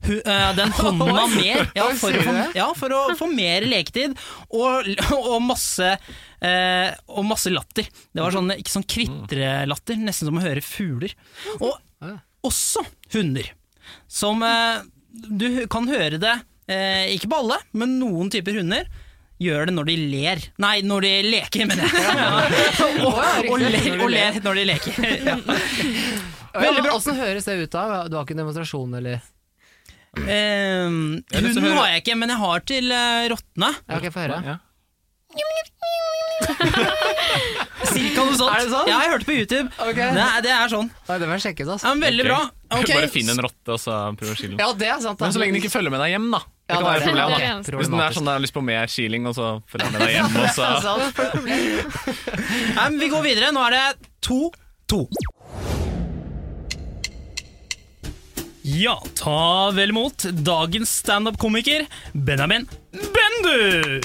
hu, 0.07 0.15
eh, 0.19 0.49
den 0.57 0.73
hånda 0.77 1.27
mer. 1.35 1.63
Ja, 1.77 1.87
for 1.97 2.15
å 2.17 2.23
få, 2.25 2.35
ja, 2.57 2.67
for 2.77 2.95
å 2.95 3.01
få 3.19 3.29
mer 3.31 3.65
leketid 3.69 4.17
og, 4.49 4.89
og, 5.17 5.37
masse, 5.45 5.93
eh, 6.41 6.89
og 7.11 7.27
masse 7.29 7.53
latter. 7.53 7.87
Det 8.11 8.23
var 8.23 8.35
sånn, 8.35 8.53
ikke 8.57 8.75
sånn 8.75 8.87
kvitrelatter, 8.89 9.99
nesten 10.01 10.29
som 10.31 10.39
å 10.41 10.45
høre 10.45 10.63
fugler. 10.65 11.15
Og 11.59 11.77
også 12.47 12.83
hunder, 13.13 13.51
som 14.09 14.41
eh, 14.45 14.81
Du 15.11 15.65
kan 15.69 15.87
høre 15.91 16.17
det, 16.21 16.33
eh, 16.71 17.11
ikke 17.15 17.29
på 17.31 17.41
alle, 17.43 17.57
men 17.75 17.97
noen 17.99 18.29
typer 18.31 18.55
hunder 18.57 18.87
gjør 19.41 19.67
det 19.67 19.73
når 19.75 19.89
de 19.89 19.95
ler. 20.11 20.43
Nei, 20.61 20.75
når 20.85 21.05
de 21.05 21.11
leker, 21.25 21.65
mener 21.69 21.89
jeg. 21.89 22.15
og, 23.01 23.19
og, 23.49 23.55
ler, 23.59 23.97
og 23.97 24.09
ler 24.13 24.39
når 24.45 24.61
de 24.61 24.65
leker. 24.69 25.01
Ja. 26.51 26.65
Veldig 26.65 26.81
bra. 26.83 26.95
Åssen 26.97 27.15
høres 27.15 27.45
det 27.47 27.53
ut 27.61 27.71
da? 27.71 27.83
Du 28.11 28.17
har 28.17 28.25
ikke 28.25 28.35
en 28.35 28.41
demonstrasjon, 28.41 28.97
eller? 28.99 29.21
Lyst 30.17 31.55
hunden 31.61 31.77
har 31.77 31.87
jeg 31.93 32.01
ikke, 32.03 32.15
men 32.19 32.29
jeg 32.33 32.39
har 32.41 32.59
til 32.67 32.91
uh, 32.91 33.29
rottene. 33.31 33.69
Ja, 33.87 33.97
ok, 34.01 34.09
få 34.11 34.19
høre. 34.25 34.41
Ja. 34.45 34.57
Cirka 37.91 38.23
noe 38.25 38.35
sånt. 38.35 38.51
Er 38.51 38.59
det 38.65 38.71
sånn? 38.71 38.87
Ja, 38.89 38.97
jeg 39.05 39.11
hørte 39.13 39.27
på 39.27 39.35
YouTube. 39.35 39.67
Okay. 39.79 40.09
Det, 40.15 40.23
er- 40.25 40.43
det 40.45 40.51
er 40.55 40.71
sånn. 40.71 40.89
Nei, 41.07 41.17
det 41.21 41.27
må 41.29 41.37
jeg 41.37 41.43
sjekke 41.45 41.63
ut, 41.65 41.71
altså. 41.75 41.85
Ja, 41.87 41.93
men 41.95 42.03
veldig 42.09 42.25
bra. 42.27 42.39
Okay. 42.71 42.95
Bare 42.97 43.09
finn 43.11 43.29
en 43.31 43.41
rotte 43.43 43.73
og 43.75 43.79
så 43.83 43.95
prøv 44.19 44.31
å 44.31 44.35
skille 44.39 44.55
den. 44.55 44.63
Ja, 44.63 44.71
det 44.79 44.89
er 44.91 44.99
sant. 45.03 45.17
da. 45.19 45.25
Men 45.27 45.35
så 45.35 45.41
lenge 45.41 45.55
den 45.55 45.61
ikke 45.63 45.73
følger 45.73 45.91
med 45.93 46.03
deg 46.03 46.13
hjem, 46.15 46.27
da. 46.35 46.41
Det 46.41 46.47
Ja, 46.71 46.77
kan 46.77 46.85
være 46.87 46.99
et 47.01 47.07
problem. 47.07 47.29
da. 47.31 47.77
Hvis 47.81 47.91
den 47.91 47.99
er 48.05 48.15
sånn 48.15 48.27
der 48.29 48.37
har 48.37 48.43
lyst 48.45 48.55
på 48.55 48.63
mer 48.63 48.87
kiling, 48.91 49.23
og 49.27 49.35
så 49.35 49.47
følger 49.71 49.85
den 49.87 49.93
med 49.95 50.01
deg 50.07 50.13
hjem, 50.15 50.31
og 50.39 50.47
så 50.55 50.63
Nei, 52.77 52.85
men 52.89 52.99
vi 53.01 53.09
går 53.11 53.21
videre. 53.27 53.51
Nå 53.55 53.63
er 53.67 53.71
det 53.75 54.09
to-to. 54.27 55.01
Ja, 58.61 58.93
ta 59.17 59.71
vel 59.73 59.89
imot 59.89 60.27
dagens 60.45 60.91
standup-komiker 61.01 61.87
Benjamin 62.13 62.67
Bendu! 62.91 64.01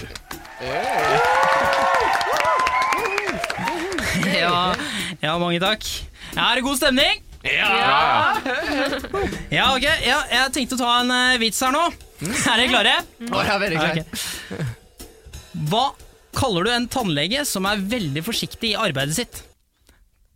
Ja, 4.33 4.73
ja, 5.21 5.35
mange 5.37 5.61
takk. 5.61 5.85
Ja, 6.33 6.47
er 6.49 6.57
det 6.57 6.65
god 6.65 6.81
stemning? 6.81 7.21
Ja, 7.45 8.41
ja 9.53 9.69
ok. 9.75 9.85
Ja, 10.07 10.23
jeg 10.33 10.55
tenkte 10.57 10.79
å 10.79 10.81
ta 10.81 10.97
en 11.03 11.13
eh, 11.13 11.37
vits 11.43 11.61
her 11.61 11.77
nå. 11.77 11.85
Er 12.25 12.57
dere 12.57 12.73
klare? 12.73 12.97
Å, 13.29 13.45
jeg 13.45 13.55
er 13.59 13.63
veldig 13.67 13.85
klar. 13.85 14.01
Ok. 14.01 14.67
Hva 15.69 15.87
kaller 16.37 16.65
du 16.65 16.73
en 16.73 16.89
tannlege 16.93 17.45
som 17.49 17.69
er 17.69 17.85
veldig 17.93 18.25
forsiktig 18.25 18.73
i 18.73 18.79
arbeidet 18.89 19.21
sitt? 19.21 19.45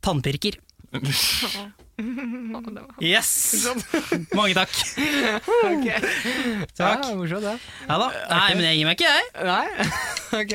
Tannpirker. 0.04 0.60
Yes! 3.00 3.30
Mange 4.38 4.54
takk. 4.56 4.74
Ja, 6.78 6.96
morsomt, 7.14 7.44
det. 7.44 7.56
Ja 7.88 7.98
da. 8.00 8.10
Nei, 8.30 8.48
men 8.56 8.64
jeg 8.68 8.78
gir 8.78 8.88
meg 8.88 9.00
ikke, 9.00 9.10
jeg. 9.10 9.24
Nei? 9.48 9.66
ok. 10.42 10.54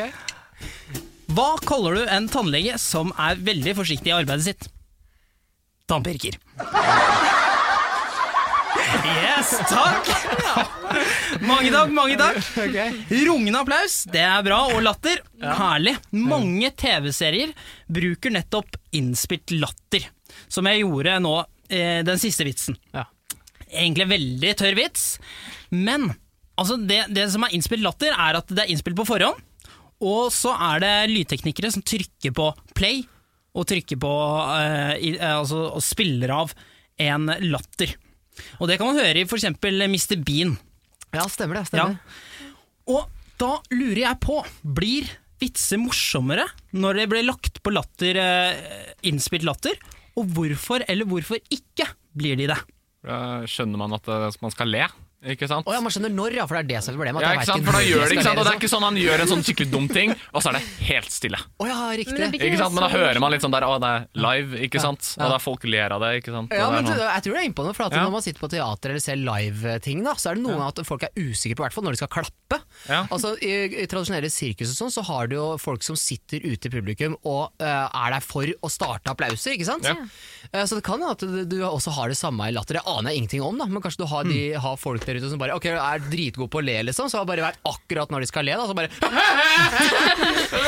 Hva 1.35 1.49
kaller 1.65 1.99
du 1.99 2.05
en 2.15 2.29
tannlege 2.31 2.77
som 2.81 3.11
er 3.19 3.39
veldig 3.41 3.75
forsiktig 3.81 4.13
i 4.13 4.15
arbeidet 4.15 4.47
sitt? 4.47 4.69
Tannpirker. 5.89 6.37
Yes, 9.05 9.51
takk! 9.69 10.07
Mange 11.45 11.69
takk, 11.73 11.91
mange 11.93 12.15
takk. 12.19 12.39
Rungende 13.11 13.61
applaus, 13.61 13.97
det 14.09 14.23
er 14.23 14.45
bra, 14.45 14.61
og 14.71 14.81
latter. 14.85 15.21
Herlig. 15.43 15.95
Mange 16.15 16.71
TV-serier 16.77 17.51
bruker 17.91 18.33
nettopp 18.33 18.77
innspilt 18.95 19.53
latter, 19.59 20.07
som 20.51 20.67
jeg 20.69 20.83
gjorde 20.83 21.17
nå, 21.23 21.35
eh, 21.69 22.01
den 22.05 22.21
siste 22.21 22.47
vitsen. 22.47 22.77
Ja. 22.95 23.05
Egentlig 23.65 24.07
veldig 24.11 24.53
tørr 24.59 24.77
vits, 24.77 25.07
men 25.73 26.11
altså, 26.55 26.77
det, 26.77 27.05
det 27.15 27.27
som 27.33 27.45
er 27.45 27.55
innspilt 27.57 27.83
latter, 27.85 28.13
er 28.13 28.39
at 28.39 28.51
det 28.51 28.65
er 28.65 28.71
innspilt 28.73 28.97
på 28.99 29.07
forhånd, 29.07 29.41
og 30.05 30.31
så 30.35 30.53
er 30.73 30.83
det 30.83 30.93
lydteknikere 31.11 31.71
som 31.71 31.83
trykker 31.85 32.35
på 32.35 32.49
play, 32.77 33.03
og 33.55 33.67
trykker 33.69 33.99
på 34.01 34.13
eh, 34.59 34.95
i, 34.99 35.11
eh, 35.15 35.35
altså, 35.39 35.69
og 35.77 35.83
spiller 35.83 36.33
av 36.35 36.55
en 37.01 37.29
latter. 37.47 37.95
Og 38.59 38.67
det 38.67 38.77
kan 38.79 38.91
man 38.91 38.99
høre 38.99 39.21
i 39.21 39.27
for 39.27 39.39
eksempel 39.39 39.79
Mr. 39.87 40.17
Bean. 40.27 40.57
Ja, 41.15 41.23
stemmer 41.31 41.61
det. 41.61 41.79
Ja. 41.79 41.87
Og 42.91 43.07
da 43.39 43.57
lurer 43.71 44.01
jeg 44.01 44.19
på, 44.23 44.41
blir 44.63 45.07
vitser 45.41 45.79
morsommere 45.81 46.45
når 46.75 47.01
det 47.01 47.07
blir 47.11 47.25
lagt 47.27 47.61
på 47.63 47.73
latter, 47.73 48.19
eh, 48.19 48.91
innspilt 49.07 49.47
latter? 49.47 49.79
Og 50.15 50.31
hvorfor 50.35 50.85
eller 50.87 51.07
hvorfor 51.09 51.39
ikke 51.51 51.87
blir 52.15 52.39
de 52.39 52.47
det? 52.51 52.59
Skjønner 53.51 53.79
man 53.81 53.95
at 53.97 54.07
eh, 54.09 54.29
man 54.41 54.53
skal 54.53 54.71
le, 54.71 54.85
ikke 55.33 55.47
sant? 55.49 55.65
Oh, 55.67 55.73
ja, 55.73 55.81
man 55.81 55.91
skjønner 55.93 56.13
når, 56.13 56.35
ja, 56.37 56.45
for 56.45 56.55
det 56.59 56.63
er 56.65 56.69
det 56.75 56.83
som 56.85 56.93
er 56.93 56.97
problemet. 56.99 57.23
at 57.23 57.25
Ja, 57.25 57.39
ikke 57.39 57.49
sant? 57.49 57.65
For 57.65 57.77
da 57.77 57.81
gjør 57.85 58.03
det, 58.05 58.11
ikke 58.15 58.25
sant? 58.27 58.39
Og 58.39 58.45
det 58.45 58.51
er 58.53 58.59
ikke 58.59 58.71
sånn 58.75 58.85
han 58.85 58.99
gjør 59.01 59.23
en 59.25 59.31
sånn 59.31 59.43
skikkelig 59.47 59.69
dum 59.71 59.87
ting, 59.91 60.13
og 60.33 60.43
så 60.43 60.51
er 60.51 60.57
det 60.59 60.63
helt 60.89 61.11
stille. 61.15 61.39
Oh, 61.59 61.67
ja, 61.69 61.77
riktig. 61.97 62.17
Men 62.19 62.33
Ikke 62.35 62.59
sant? 62.61 62.75
Men 62.77 62.85
da 62.85 62.89
hører 62.93 63.19
man 63.23 63.33
litt 63.33 63.45
sånn 63.45 63.55
der, 63.55 63.65
å 63.67 63.79
det 63.81 63.91
er 63.95 64.05
live, 64.25 64.59
ikke 64.67 64.81
sant? 64.83 65.11
Ja. 65.17 65.25
Og 65.25 65.33
da 65.35 65.39
folk 65.41 65.65
ler 65.69 65.95
av 65.95 66.03
det, 66.05 66.11
ikke 66.21 66.33
sant? 66.35 66.53
Ja, 66.53 66.67
Og 66.69 66.75
men 66.77 66.89
sånn- 66.89 67.01
jeg 67.01 67.23
tror 67.25 67.33
det 67.33 67.41
er 67.41 67.49
innpå 67.49 67.65
noe, 67.65 67.73
for 67.77 67.85
at 67.87 67.95
Ja. 67.97 68.03
når 68.05 68.11
man 68.17 68.21
sitter 68.25 68.39
på 68.45 68.49
teater 68.53 68.89
eller 68.93 69.03
ser 69.03 69.15
live-ting, 69.21 70.03
da, 70.03 70.13
så 70.19 70.31
er 70.31 70.35
det 70.39 70.43
noen 70.45 70.61
at 70.67 70.81
folk 70.85 71.03
er 71.03 71.13
usikre 71.17 71.55
på, 71.55 71.63
i 71.63 71.65
hvert 71.67 71.73
fall 71.77 71.83
når 71.87 71.97
de 71.97 72.01
skal 72.03 72.11
klappe. 72.15 72.61
Ja. 72.89 73.01
Altså, 73.09 73.33
I, 73.41 73.53
i 73.83 73.87
tradisjonelle 73.89 74.29
sirkus 74.31 74.71
og 74.73 74.77
sånn, 74.79 74.93
så 74.93 75.03
har 75.09 75.27
du 75.31 75.35
jo 75.37 75.45
folk 75.61 75.83
som 75.83 75.95
sitter 75.99 76.43
ute 76.45 76.69
i 76.69 76.73
publikum 76.73 77.15
og 77.25 77.51
uh, 77.61 77.87
er 77.89 78.11
der 78.15 78.21
for 78.25 78.45
å 78.45 78.69
starte 78.71 79.09
applauser, 79.11 79.55
ikke 79.55 79.65
sant? 79.67 79.83
Ja. 79.87 79.95
Eh, 80.53 80.65
så 80.67 80.77
det 80.77 80.83
kan 80.85 80.99
hende 80.99 81.11
at 81.15 81.23
du, 81.25 81.45
du 81.49 81.57
også 81.65 81.91
har 81.95 82.11
det 82.11 82.17
samme 82.19 82.47
i 82.49 82.53
latter. 82.55 82.77
Det 82.79 82.85
aner 82.85 83.11
jeg 83.11 83.23
ingenting 83.23 83.41
om, 83.45 83.57
da, 83.57 83.65
men 83.69 83.81
kanskje 83.83 84.03
du 84.03 84.07
har, 84.11 84.23
de, 84.27 84.39
har 84.61 84.77
folk 84.77 85.05
der 85.07 85.14
ute 85.19 85.29
som 85.31 85.41
bare 85.41 85.55
ok, 85.57 85.67
er 85.73 86.03
dritgod 86.09 86.49
på 86.51 86.61
å 86.61 86.65
le, 86.65 86.77
liksom, 86.89 87.09
så 87.11 87.21
har 87.21 87.29
bare 87.29 87.45
vært 87.45 87.61
akkurat 87.67 88.11
når 88.13 88.25
de 88.25 88.29
skal 88.29 88.45
le, 88.47 88.55
da, 88.57 88.65
så 88.67 88.75
bare 88.77 88.89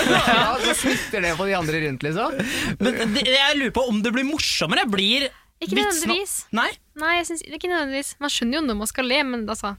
Ja, 0.07 0.57
så 0.62 0.75
smitter 0.81 1.23
det 1.23 1.33
på 1.39 1.47
de 1.47 1.55
andre 1.57 1.81
rundt, 1.86 2.05
liksom. 2.05 2.38
Men 2.83 3.01
det, 3.15 3.25
jeg 3.29 3.57
lurer 3.60 3.73
på 3.75 3.83
om 3.89 3.99
det 4.03 4.13
blir 4.15 4.27
morsommere. 4.27 4.86
Blir 4.89 5.27
Ikke 5.63 5.75
nødvendigvis. 5.77 6.39
Nei? 6.55 6.69
Nei, 6.99 7.17
jeg 7.19 7.27
synes, 7.31 7.43
ikke 7.47 7.69
nødvendigvis. 7.71 8.15
Man 8.23 8.33
skjønner 8.33 8.60
jo 8.60 8.63
når 8.67 8.79
man 8.83 8.89
skal 8.89 9.10
le, 9.10 9.19
men 9.27 9.45
altså 9.49 9.75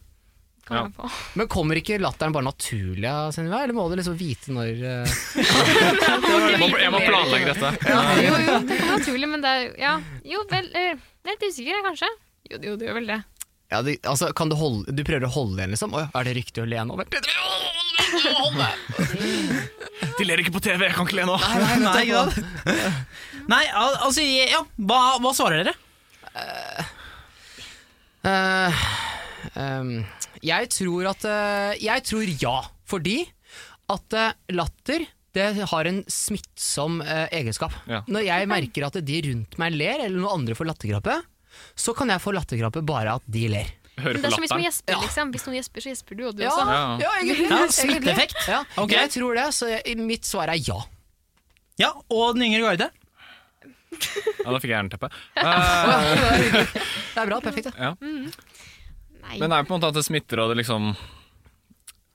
Ja. 0.68 0.82
Men 1.38 1.48
kommer 1.48 1.78
ikke 1.80 1.96
latteren 2.02 2.34
bare 2.34 2.44
naturlig 2.44 3.08
av 3.08 3.32
Sunniva, 3.32 3.62
eller 3.64 3.76
må 3.76 3.86
du 3.88 3.96
liksom 3.96 4.18
vite 4.20 4.52
når 4.52 4.82
uh... 4.84 5.16
Jeg 6.52 6.60
må, 6.60 6.68
jeg 6.76 6.92
må 6.92 7.00
planlegge 7.06 7.54
dette. 7.54 7.70
Jo, 8.26 8.34
jo, 8.44 8.58
det 8.68 8.76
kommer 8.76 8.98
naturlig, 8.98 9.32
men 9.32 9.44
det 9.44 9.54
er 9.54 9.66
ja, 9.80 9.96
Jo, 10.28 10.44
vel 10.50 10.68
uh, 10.76 11.08
litt 11.30 11.48
usikker, 11.48 11.82
kanskje. 11.88 12.12
Jo, 12.48 12.60
jo, 12.64 12.76
det 12.80 12.88
gjør 12.88 13.00
vel 13.00 13.12
det. 13.14 13.22
Ja, 13.68 13.82
det, 13.84 13.98
altså, 14.08 14.30
kan 14.32 14.48
du 14.48 14.56
holde 14.56 14.92
Du 14.96 15.02
prøver 15.04 15.26
å 15.28 15.32
holde 15.32 15.60
igjen, 15.60 15.74
liksom? 15.74 15.92
Å, 15.92 16.06
er 16.16 16.28
det 16.28 16.34
riktig 16.38 16.62
å 16.62 16.68
le 16.68 16.84
nå? 16.88 16.96
De 20.18 20.24
ler 20.26 20.40
ikke 20.42 20.54
på 20.54 20.62
TV, 20.64 20.86
jeg 20.88 20.94
kan 20.96 21.06
ikke 21.06 21.18
le 21.18 21.26
nå. 21.28 21.36
Nei, 21.38 21.58
nei, 21.84 22.06
nei, 22.08 22.08
Nei, 23.52 23.64
al 23.76 23.98
altså, 24.06 24.24
ja. 24.24 24.62
Hva, 24.76 25.00
hva 25.22 25.32
svarer 25.36 25.62
dere? 25.62 25.74
Uh, 28.24 28.72
um, 29.54 29.92
jeg 30.44 30.68
tror 30.74 31.06
at 31.12 31.22
uh, 31.24 31.72
Jeg 31.80 32.02
tror 32.08 32.26
ja, 32.42 32.56
fordi 32.88 33.20
at 33.88 34.18
latter 34.52 35.06
det 35.36 35.46
har 35.70 35.88
en 35.88 36.00
smittsom 36.10 36.98
egenskap. 37.04 37.72
Ja. 37.88 38.02
Når 38.10 38.22
jeg 38.26 38.48
merker 38.50 38.84
at 38.88 38.96
de 39.06 39.18
rundt 39.28 39.54
meg 39.60 39.76
ler, 39.76 40.02
eller 40.02 40.18
noen 40.18 40.40
andre 40.40 40.56
får 40.58 40.68
latterkrampe, 40.72 41.14
så 41.78 41.94
kan 41.96 42.08
jeg 42.12 42.20
få 42.24 42.32
latterkrampe 42.36 42.82
bare 42.86 43.14
at 43.18 43.22
de 43.26 43.44
ler. 43.52 43.74
Høre 43.98 44.14
Men 44.14 44.22
det 44.22 44.28
er 44.28 44.34
som 44.36 44.44
hvis 44.44 44.52
man 44.54 44.62
latteren. 44.62 44.94
ja. 44.94 44.98
liksom. 45.02 45.30
Hvis 45.34 45.46
noen 45.48 45.56
gjesper, 45.58 45.82
så 45.82 45.90
gjesper 45.90 46.14
du, 46.20 46.22
og 46.28 46.36
du 46.38 46.42
Ja, 46.44 46.52
også. 46.54 46.66
Ja. 46.70 46.84
ja 47.02 47.10
egentlig. 47.18 47.48
Ja, 47.50 47.60
smitteeffekt. 47.74 48.36
Ja, 48.46 48.60
Okay. 48.78 48.96
Jeg 49.02 49.10
tror 49.16 49.34
det, 49.40 49.46
så 49.56 49.68
jeg, 49.72 49.96
mitt 49.98 50.24
svar 50.28 50.52
er 50.54 50.60
ja. 50.62 50.78
Ja, 51.78 51.92
og 52.10 52.34
Den 52.38 52.46
yngre 52.46 52.62
garde. 52.70 52.90
Ja, 53.90 54.52
da 54.52 54.58
fikk 54.60 54.70
jeg 54.70 54.76
jernteppe. 54.76 55.08
Eh, 55.38 56.66
Det 57.14 57.22
er 57.22 57.26
bra, 57.32 57.40
perfekt. 57.42 57.70
Ja. 57.74 57.94
Nei. 57.98 59.38
men 59.40 59.50
det 59.50 59.56
er 59.58 59.64
på 59.66 59.74
en 59.74 59.80
måte 59.80 59.88
at 59.90 59.96
det 59.98 60.04
smitter, 60.06 60.40
og 60.44 60.52
det 60.52 60.60
liksom 60.62 60.92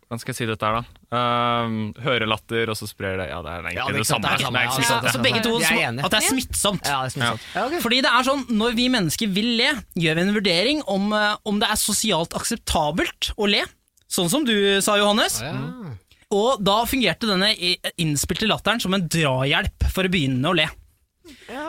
Hvordan 0.04 0.20
skal 0.22 0.34
jeg 0.34 0.38
si 0.38 0.46
dette 0.50 0.68
her, 0.68 0.76
da? 0.78 1.20
Um, 1.64 1.78
høre 2.04 2.28
latter, 2.30 2.70
og 2.70 2.78
så 2.78 2.86
sprer 2.90 3.16
det 3.22 3.28
Ja, 3.32 3.40
det 3.46 3.52
er 3.54 3.68
egentlig 3.70 3.80
Ja, 3.80 3.86
det, 3.88 3.94
det 3.96 4.04
er 4.04 4.10
samme. 4.10 4.24
det 4.24 4.34
er 4.34 4.38
Det 4.38 4.46
er 4.46 4.64
ja. 4.64 5.12
Ja, 5.14 5.22
begge 5.24 5.42
to 5.46 5.54
er. 5.58 6.00
At 6.06 6.14
det 6.14 6.20
er 6.20 6.28
smittsomt. 6.28 6.86
Ja, 6.90 6.98
det 7.02 7.08
er 7.10 7.14
smittsomt. 7.16 7.48
Ja, 7.56 7.64
Okay. 7.64 7.80
Fordi 7.86 8.02
det 8.04 8.12
er 8.12 8.28
sånn, 8.28 8.44
Når 8.60 8.76
vi 8.78 8.88
mennesker 8.94 9.32
vil 9.34 9.50
le, 9.62 9.70
gjør 9.98 10.20
vi 10.20 10.26
en 10.28 10.34
vurdering 10.36 10.84
om, 10.92 11.10
eh, 11.18 11.36
om 11.50 11.60
det 11.64 11.70
er 11.72 11.80
sosialt 11.80 12.36
akseptabelt 12.38 13.32
å 13.38 13.48
le. 13.50 13.64
Sånn 14.12 14.30
som 14.30 14.46
du 14.46 14.54
sa, 14.86 14.98
Johannes. 15.00 15.40
Ja. 15.42 15.54
Og 16.34 16.62
da 16.66 16.80
fungerte 16.90 17.30
denne 17.30 17.52
innspilte 18.02 18.48
latteren 18.50 18.82
som 18.82 18.94
en 18.94 19.08
drahjelp 19.08 19.88
for 19.94 20.04
å 20.06 20.12
begynne 20.14 20.50
å 20.50 20.56
le. 20.58 20.68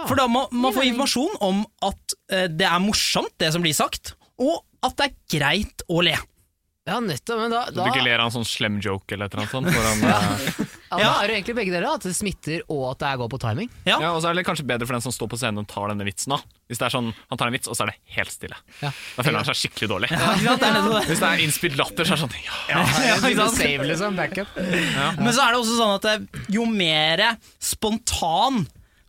For 0.09 0.17
da 0.19 0.27
må 0.29 0.47
man 0.53 0.75
få 0.75 0.83
informasjon 0.89 1.37
om 1.45 1.65
at 1.87 2.15
eh, 2.33 2.47
det 2.51 2.67
er 2.67 2.81
morsomt, 2.83 3.33
det 3.39 3.53
som 3.55 3.63
blir 3.65 3.77
sagt, 3.77 4.15
og 4.41 4.65
at 4.85 4.97
det 4.99 5.07
er 5.07 5.39
greit 5.39 5.85
å 5.89 6.03
le. 6.05 6.17
Ja, 6.85 6.99
nettopp. 7.01 7.39
Men 7.41 7.53
da, 7.55 7.63
Så 7.71 7.79
du 7.79 7.87
ikke 7.89 8.05
ler 8.05 8.21
av 8.21 8.29
en 8.29 8.35
sånn 8.35 8.45
slem 8.45 8.75
joke 8.85 9.15
eller 9.17 9.31
et 9.31 9.35
eller 9.35 9.47
annet 9.47 9.55
sånt. 9.55 9.71
Foran, 9.73 10.03
ja. 10.05 10.19
ja, 10.93 10.99
da 10.99 11.13
er 11.23 11.31
det 11.31 11.39
egentlig 11.39 11.55
begge 11.57 11.73
deler. 11.73 11.87
At 11.97 12.05
det 12.05 12.13
smitter, 12.13 12.61
og 12.69 12.83
at 12.91 13.01
det 13.01 13.09
er 13.09 13.21
går 13.23 13.31
på 13.33 13.41
timing. 13.41 13.71
Ja. 13.89 13.97
ja, 14.03 14.11
og 14.13 14.21
så 14.21 14.29
er 14.29 14.37
det 14.37 14.45
kanskje 14.45 14.67
bedre 14.69 14.85
for 14.85 14.99
den 14.99 15.05
som 15.07 15.15
står 15.17 15.31
på 15.33 15.39
scenen 15.41 15.63
og 15.65 15.71
tar 15.71 15.89
denne 15.95 16.05
vitsen. 16.05 16.35
da 16.37 16.43
Hvis 16.69 16.83
det 16.83 16.89
er 16.91 16.95
sånn, 16.99 17.09
Han 17.33 17.41
tar 17.41 17.49
en 17.49 17.57
vits, 17.57 17.73
og 17.73 17.79
så 17.79 17.87
er 17.87 17.95
det 17.95 17.97
helt 18.19 18.37
stille. 18.37 18.61
Ja. 18.83 18.93
Da 18.93 19.25
føler 19.25 19.41
han 19.41 19.49
seg 19.49 19.61
skikkelig 19.63 19.91
dårlig. 19.95 20.13
Ja? 20.13 20.37
Det 20.61 20.71
det. 20.77 21.03
Hvis 21.09 21.25
det 21.25 21.33
er 21.33 21.45
innspilt 21.47 21.81
latter, 21.81 22.05
så 22.05 22.15
er 22.15 22.21
det 22.21 22.25
sånn 22.27 22.39
ja, 22.45 22.61
Ja, 22.69 22.85
ja? 23.33 23.49
Save, 23.57 23.89
liksom. 23.89 24.21
Backup. 24.21 24.55
Men 24.61 25.33
så 25.33 25.49
er 25.49 25.57
det 25.57 25.65
også 25.65 25.81
sånn 25.81 25.97
at 25.97 26.13
eh, 26.13 26.47
jo 26.53 26.69
mer 26.69 27.25
spontan 27.65 28.67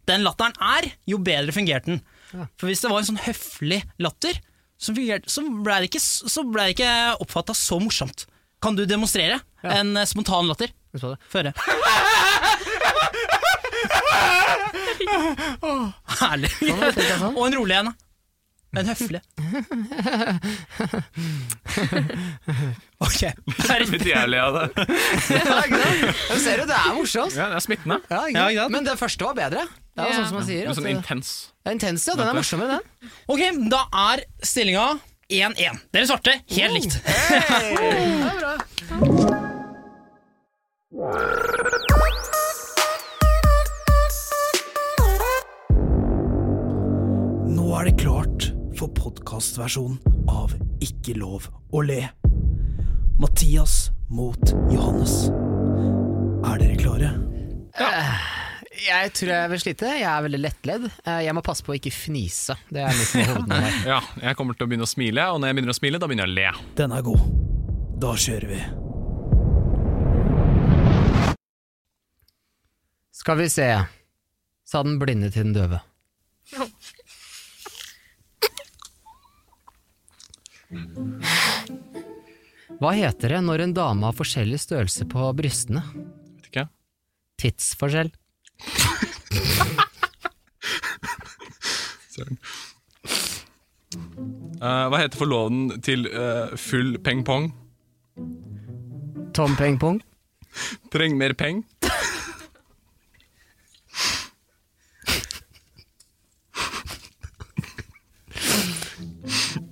den 0.07 0.23
latteren 0.23 0.55
er, 0.61 0.93
jo 1.09 1.19
bedre 1.19 1.51
fungerte 1.55 1.91
den. 1.91 2.03
For 2.55 2.69
hvis 2.69 2.83
det 2.83 2.91
var 2.91 3.01
en 3.01 3.07
sånn 3.11 3.23
høflig 3.25 3.83
latter, 3.99 4.39
så, 4.77 4.93
fungerte, 4.93 5.29
så 5.31 5.43
ble 5.65 5.75
det 5.81 5.89
ikke, 5.89 6.01
så 6.03 6.43
ble 6.47 6.67
det 6.67 6.75
ikke 6.77 6.93
oppfatta 7.23 7.53
så 7.57 7.79
morsomt. 7.81 8.25
Kan 8.63 8.77
du 8.77 8.85
demonstrere 8.89 9.39
en 9.63 9.95
eh, 9.97 10.07
spontan 10.09 10.47
latter? 10.49 10.71
Føre. 11.29 11.51
Herlig. 16.19 16.51
Ja, 16.65 16.91
sånn. 16.95 17.35
Og 17.37 17.43
en 17.47 17.57
rolig 17.59 17.77
en. 17.77 17.91
En 18.75 18.85
høflig. 18.89 19.21
ok. 23.05 23.21
Det 23.21 23.69
er 23.71 23.79
litt 23.87 24.05
jævlig 24.09 24.39
av 24.41 24.51
det. 24.57 24.65
Du? 24.75 24.81
Ser 26.41 26.57
jo, 26.61 26.65
det 26.69 26.75
er 26.77 26.93
morsomt. 26.97 27.33
Ja, 27.37 27.45
det 27.51 27.57
er 27.59 27.63
smittende. 27.65 27.97
Ja, 28.09 28.19
ikke 28.27 28.35
Ja, 28.35 28.41
sant? 28.41 28.51
ikke 28.51 28.61
sant? 28.65 28.73
Men 28.75 28.83
den 28.89 28.97
første 28.99 29.21
var 29.29 29.35
bedre. 29.39 29.61
Det 29.95 30.01
er 30.03 30.05
jo 30.05 30.09
Ja. 30.11 30.15
sånn 30.19 30.27
som 30.27 30.35
man 30.41 30.47
sier. 30.49 30.63
Men 30.65 30.75
sånn 30.75 30.89
intens. 30.91 31.27
det 31.63 31.69
er 31.71 31.75
intens, 31.79 32.01
ja. 32.07 32.13
Den 32.19 32.27
er 32.27 32.33
morsommere, 32.35 32.69
den. 32.79 32.85
Ok, 33.31 33.41
da 33.71 33.81
er 34.11 34.17
stillinga 34.43 34.87
1-1. 35.29 35.79
Dere 35.93 36.05
svarte 36.07 36.31
helt 36.51 36.73
likt. 36.75 36.93
Nå 40.91 41.05
for 48.85 48.93
podkastversjonen 49.09 49.97
av 50.29 50.51
Ikke 50.83 51.15
lov 51.17 51.47
å 51.73 51.81
le. 51.85 52.03
Mathias 53.17 53.89
mot 54.13 54.51
Johannes. 54.69 55.29
Er 56.45 56.59
dere 56.61 56.75
klare? 56.77 57.09
Ja. 57.79 57.89
Jeg 58.85 59.13
tror 59.15 59.31
jeg 59.31 59.49
vil 59.53 59.61
slite. 59.63 59.89
Jeg 59.97 60.05
er 60.05 60.25
veldig 60.27 60.41
lettledd. 60.43 60.85
Eh, 61.07 61.21
Jeg 61.25 61.33
må 61.33 61.41
passe 61.45 61.63
på 61.65 61.73
å 61.73 61.77
ikke 61.79 61.93
fnise. 61.95 62.57
Det 62.69 62.83
er 62.83 62.93
litt 62.93 63.15
hovedmål 63.31 63.63
her. 63.65 63.79
Ja, 63.95 63.99
jeg 64.27 64.37
kommer 64.37 64.53
til 64.59 64.67
å 64.67 64.69
begynne 64.69 64.85
å 64.85 64.91
smile, 64.91 65.25
og 65.31 65.39
når 65.41 65.49
jeg 65.49 65.57
begynner 65.57 65.73
å 65.73 65.77
smile, 65.79 66.01
da 66.03 66.09
begynner 66.11 66.27
jeg 66.29 66.35
å 66.35 66.37
le. 66.37 66.69
Den 66.77 66.93
er 66.93 67.05
god. 67.07 67.25
Da 68.03 68.13
kjører 68.19 68.51
vi. 68.51 68.61
Skal 73.15 73.39
vi 73.41 73.49
se, 73.49 73.69
sa 74.67 74.83
den 74.85 74.99
blinde 75.01 75.31
til 75.33 75.47
den 75.47 75.55
døve. 75.57 75.81
Hva 82.79 82.91
heter 82.95 83.35
det 83.35 83.41
når 83.45 83.65
en 83.65 83.75
dame 83.75 84.07
har 84.09 84.15
forskjellig 84.15 84.59
størrelse 84.63 85.07
på 85.09 85.27
brystene? 85.37 85.83
Vet 86.35 86.49
ikke. 86.49 86.65
Tidsforskjell. 87.41 88.11
Søren. 92.15 92.39
Uh, 94.55 94.87
hva 94.89 94.97
heter 95.01 95.19
forloven 95.19 95.67
til 95.85 96.07
uh, 96.09 96.55
full 96.57 96.95
peng-pong? 97.03 97.51
Tom 99.35 99.55
Peng 99.59 99.75
Pong. 99.77 99.99
Treng 100.93 101.17
mer 101.19 101.35
peng? 101.35 101.65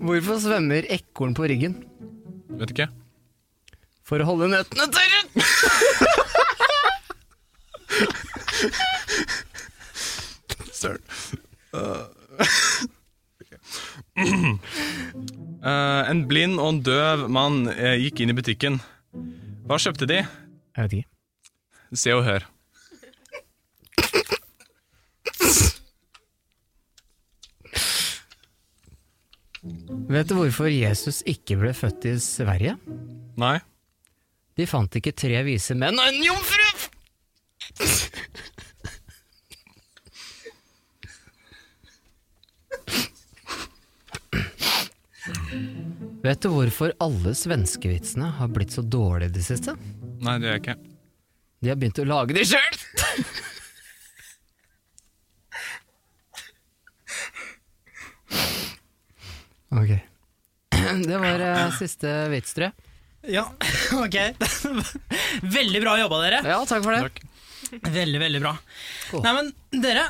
Hvorfor 0.03 0.35
svømmer 0.43 0.83
ekorn 0.91 1.31
på 1.37 1.45
ryggen? 1.47 1.77
Vet 2.59 2.73
ikke. 2.73 2.89
For 4.03 4.19
å 4.19 4.25
holde 4.27 4.49
nøttene 4.51 4.83
tørre! 4.91 5.19
Søren. 10.83 10.99
Eh, 15.63 16.03
en 16.11 16.27
blind 16.27 16.59
og 16.59 16.73
en 16.73 16.79
døv 16.83 17.21
mann 17.31 17.71
uh, 17.71 17.95
gikk 17.95 18.19
inn 18.19 18.33
i 18.33 18.35
butikken. 18.35 18.83
Hva 19.63 19.79
kjøpte 19.79 20.03
de? 20.11 20.19
Jeg 20.19 20.83
vet 20.83 20.95
ikke. 20.97 21.07
Se 22.03 22.11
og 22.11 22.27
hør. 22.27 22.43
Vet 29.63 30.27
du 30.27 30.35
hvorfor 30.35 30.67
Jesus 30.67 31.21
ikke 31.29 31.55
ble 31.61 31.71
født 31.75 32.09
i 32.09 32.17
Sverige? 32.19 32.75
Nei? 33.39 33.55
De 34.59 34.67
fant 34.69 34.99
ikke 34.99 35.13
tre 35.15 35.39
vise 35.47 35.75
menn 35.77 35.97
og 35.97 36.09
en 36.09 36.25
jomfru! 36.27 36.67
Vet 46.23 46.39
du 46.43 46.49
hvorfor 46.53 46.93
alle 47.03 47.33
svenskevitsene 47.35 48.29
har 48.37 48.51
blitt 48.51 48.75
så 48.75 48.83
dårlige 48.83 49.31
i 49.31 49.35
det 49.39 49.43
siste? 49.47 49.75
Nei, 50.23 50.37
det 50.39 50.47
gjør 50.47 50.55
jeg 50.55 50.63
ikke. 50.63 50.77
De 51.63 51.71
har 51.71 51.79
begynt 51.79 52.03
å 52.03 52.07
lage 52.07 52.35
de 52.37 52.45
sjøl! 52.47 52.79
Ok. 59.81 59.93
Det 61.09 61.19
var 61.21 61.43
eh, 61.49 61.67
siste 61.79 62.11
vits, 62.33 62.53
tror 62.55 62.69
jeg. 62.69 62.89
Ja, 63.33 63.45
ok. 64.03 64.17
Veldig 65.57 65.83
bra 65.83 65.97
jobba, 66.01 66.19
dere. 66.25 66.41
Ja, 66.47 66.59
takk 66.67 66.83
for 66.85 66.95
det. 66.95 67.07
Takk. 67.07 67.21
Veldig, 67.93 68.19
veldig 68.21 68.41
bra. 68.43 68.51
Nei, 69.23 69.33
men 69.39 69.51
dere 69.81 70.03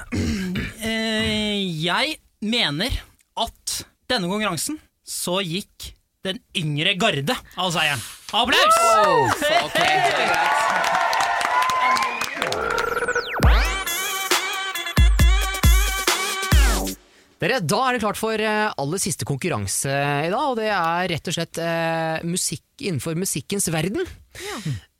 eh, 0.90 1.62
Jeg 1.80 2.18
mener 2.44 2.98
at 3.40 3.78
denne 4.12 4.28
konkurransen 4.28 4.82
så 5.08 5.40
gikk 5.46 5.94
den 6.24 6.40
yngre 6.58 6.96
garde 7.00 7.36
av 7.60 7.72
seieren. 7.76 8.04
Applaus! 8.34 8.78
ok, 9.68 9.78
det 9.78 9.86
er 9.86 10.30
greit. 10.32 11.03
Dere, 17.44 17.60
Da 17.60 17.80
er 17.90 17.98
det 17.98 18.04
klart 18.06 18.16
for 18.16 18.40
eh, 18.40 18.70
aller 18.80 19.02
siste 19.02 19.26
konkurranse 19.28 19.92
i 19.92 20.30
dag, 20.32 20.44
og 20.48 20.56
det 20.56 20.70
er 20.72 21.10
rett 21.12 21.28
og 21.28 21.36
slett 21.36 21.60
eh, 21.60 22.24
musikk 22.24 22.64
innenfor 22.80 23.18
musikkens 23.20 23.68
verden. 23.74 24.00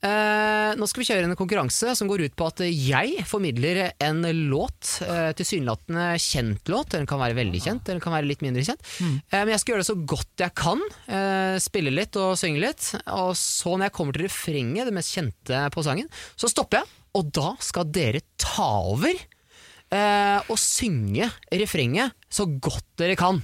Eh, 0.04 0.74
nå 0.76 0.84
skal 0.90 1.00
vi 1.00 1.06
kjøre 1.08 1.24
en 1.24 1.38
konkurranse 1.38 1.94
som 1.96 2.10
går 2.10 2.26
ut 2.26 2.34
på 2.36 2.48
at 2.50 2.60
jeg 2.68 3.24
formidler 3.24 3.80
en 3.96 4.20
låt, 4.50 4.98
eh, 5.06 5.30
tilsynelatende 5.38 6.10
kjent 6.20 6.68
låt, 6.68 6.92
den 6.92 7.08
kan 7.08 7.22
være 7.22 7.38
veldig 7.40 7.62
kjent, 7.64 7.86
den 7.88 8.02
kan 8.04 8.12
være 8.12 8.28
litt 8.28 8.44
mindre 8.44 8.66
kjent, 8.68 8.84
eh, 9.00 9.40
men 9.40 9.54
jeg 9.54 9.62
skal 9.62 9.72
gjøre 9.74 9.86
det 9.86 9.88
så 9.88 10.00
godt 10.12 10.44
jeg 10.44 10.54
kan, 10.60 10.84
eh, 11.08 11.56
spille 11.64 11.96
litt 11.96 12.20
og 12.20 12.36
synge 12.36 12.60
litt, 12.60 12.90
og 13.08 13.32
så 13.40 13.72
når 13.72 13.88
jeg 13.88 13.96
kommer 13.96 14.12
til 14.18 14.28
refrenget, 14.28 14.84
det 14.84 14.98
mest 15.00 15.16
kjente 15.16 15.64
på 15.72 15.86
sangen, 15.88 16.12
så 16.36 16.52
stopper 16.52 16.82
jeg, 16.82 16.92
og 17.16 17.32
da 17.32 17.54
skal 17.64 17.88
dere 17.88 18.20
ta 18.36 18.68
over 18.92 19.16
eh, 19.94 20.38
og 20.50 20.58
synge 20.60 21.30
refrenget 21.54 22.14
så 22.32 22.46
godt 22.48 22.86
dere 23.00 23.16
kan. 23.18 23.40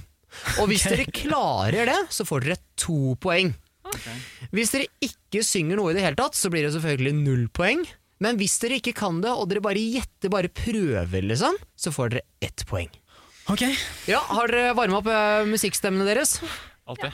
Og 0.61 0.69
hvis 0.71 0.85
dere 0.87 1.07
klarer 1.11 1.89
det, 1.89 1.99
så 2.13 2.27
får 2.27 2.45
dere 2.45 2.59
to 2.79 3.15
poeng. 3.21 3.51
Hvis 4.55 4.71
dere 4.71 4.87
ikke 5.03 5.43
synger 5.43 5.79
noe 5.79 5.91
i 5.91 5.97
det 5.97 6.05
hele 6.05 6.19
tatt, 6.19 6.37
så 6.37 6.51
blir 6.51 6.63
det 6.67 6.73
selvfølgelig 6.75 7.15
null 7.17 7.47
poeng. 7.55 7.83
Men 8.21 8.37
hvis 8.39 8.59
dere 8.61 8.77
ikke 8.79 8.93
kan 8.95 9.19
det, 9.23 9.31
og 9.33 9.49
dere 9.49 9.63
bare 9.65 9.81
gjetter, 9.81 10.31
bare 10.31 10.51
prøver, 10.53 11.25
liksom, 11.25 11.57
så 11.75 11.91
får 11.93 12.13
dere 12.15 12.27
ett 12.45 12.63
poeng. 12.69 12.91
Ok. 13.51 13.63
Ja, 14.07 14.21
Har 14.29 14.51
dere 14.51 14.75
varma 14.77 14.99
opp 15.01 15.09
eh, 15.11 15.47
musikkstemmene 15.49 16.05
deres? 16.07 16.37
Alltid. 16.91 17.11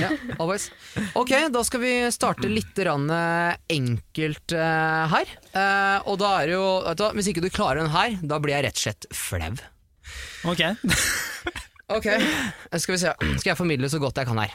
Ja, 0.00 0.08
always. 0.38 0.70
Ok, 1.14 1.30
da 1.54 1.62
skal 1.64 1.80
vi 1.80 1.92
starte 2.10 2.48
litt 2.50 2.78
rann, 2.82 3.06
eh, 3.10 3.54
enkelt 3.70 4.54
eh, 4.56 5.14
her. 5.14 5.34
Eh, 5.52 6.08
og 6.10 6.18
da 6.18 6.32
er 6.40 6.50
det 6.50 6.56
jo 6.56 6.64
vet 6.88 6.98
du, 6.98 7.04
Hvis 7.18 7.28
ikke 7.30 7.44
du 7.44 7.50
klarer 7.54 7.84
den 7.84 7.92
her, 7.94 8.16
da 8.22 8.40
blir 8.42 8.56
jeg 8.56 8.66
rett 8.66 8.80
og 8.80 8.86
slett 8.86 9.06
flau. 9.14 9.52
Ok. 10.50 10.64
Ok, 11.92 12.06
skal 12.80 12.94
vi 12.94 12.98
se. 13.02 13.10
Skal 13.36 13.50
jeg 13.50 13.56
formidle 13.58 13.88
så 13.92 13.98
godt 14.00 14.16
jeg 14.16 14.24
kan 14.30 14.38
her. 14.40 14.54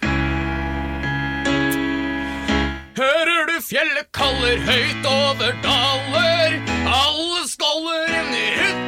Hører 2.97 3.51
du 3.51 3.59
fjellet 3.61 4.09
kaller 4.15 4.57
høyt 4.65 5.05
over 5.11 5.53
daler? 5.61 6.57
Alle 6.89 7.45
skåler 7.51 8.15
inn 8.23 8.33
i 8.33 8.47
barer. 8.57 8.86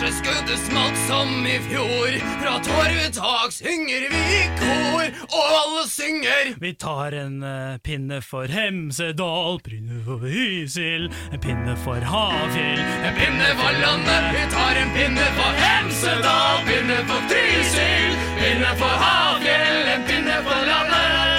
Hører 0.00 0.46
du 0.48 0.54
smalt 0.56 0.96
som 1.04 1.28
i 1.44 1.58
fjor? 1.60 2.14
Fra 2.40 2.54
torvtak 2.64 3.52
synger 3.52 4.06
vi 4.08 4.20
i 4.32 4.46
kor, 4.56 5.10
og 5.28 5.50
alle 5.58 5.82
synger. 5.92 6.54
Vi 6.62 6.70
tar 6.80 7.12
en 7.20 7.42
uh, 7.44 7.76
pinne 7.84 8.22
for 8.24 8.48
Hemsedal, 8.48 9.60
pinne 9.66 10.00
for 10.06 10.24
Hysil, 10.24 11.10
en 11.28 11.44
pinne 11.44 11.76
for 11.84 12.00
Hafjell. 12.00 12.80
En 12.80 13.18
pinne 13.18 13.50
for 13.60 13.80
landet, 13.84 14.30
vi 14.38 14.46
tar 14.56 14.80
en 14.80 14.94
pinne 14.96 15.32
for 15.36 15.64
Hemsedal. 15.66 16.64
Pinne 16.70 17.02
for 17.10 17.34
Trysil, 17.34 18.16
pinne 18.40 18.72
for 18.80 19.02
Havfjell, 19.04 19.84
en 19.98 20.08
pinne 20.08 20.40
for 20.48 20.70
landet. 20.70 21.29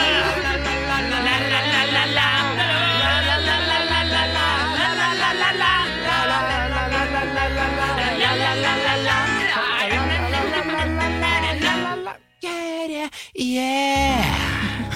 Yeah! 13.40 14.26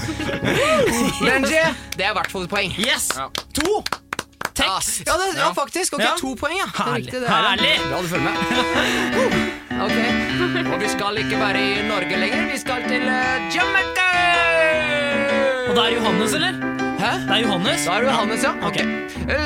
Benji, 1.25 1.61
det 1.97 2.05
er 2.05 2.11
i 2.11 2.15
hvert 2.17 2.31
fall 2.31 2.43
et 2.43 2.49
poeng. 2.51 2.73
Yes! 2.79 3.07
To! 3.55 3.83
Tekst! 4.55 5.03
Ja, 5.07 5.15
det, 5.19 5.29
ja 5.39 5.49
faktisk. 5.55 5.93
Ok, 5.95 6.03
Ja. 6.03 6.13
To 6.19 6.33
poeng, 6.39 6.57
ja. 6.59 6.67
Det 6.67 6.79
er 6.79 6.83
Herlig. 6.91 7.05
riktig, 7.05 7.21
det 7.21 7.29
her. 7.29 7.35
Herlig. 7.49 7.75
Bra 7.89 8.01
du 8.01 8.07
følger 8.07 8.25
med. 8.25 8.35
ok, 9.85 9.97
Og 10.73 10.79
vi 10.83 10.87
skal 10.91 11.17
ikke 11.23 11.39
være 11.39 11.63
i 11.63 11.87
Norge 11.87 12.15
lenger, 12.19 12.51
vi 12.51 12.57
skal 12.59 12.83
til 12.87 13.03
uh, 13.07 13.55
Jamaica! 13.55 14.09
Og 15.69 15.75
da 15.75 15.81
er 15.81 15.89
det 15.89 15.97
Johannes, 15.99 16.33
eller? 16.33 16.84
Hæ? 17.05 17.11
Det 17.27 17.33
er 17.35 17.41
Johannes. 17.45 17.85
Da 17.85 17.91
er 17.97 18.01
du 18.01 18.07
Johannes, 18.09 18.43
ja. 18.43 18.51
Ok. 18.65 18.77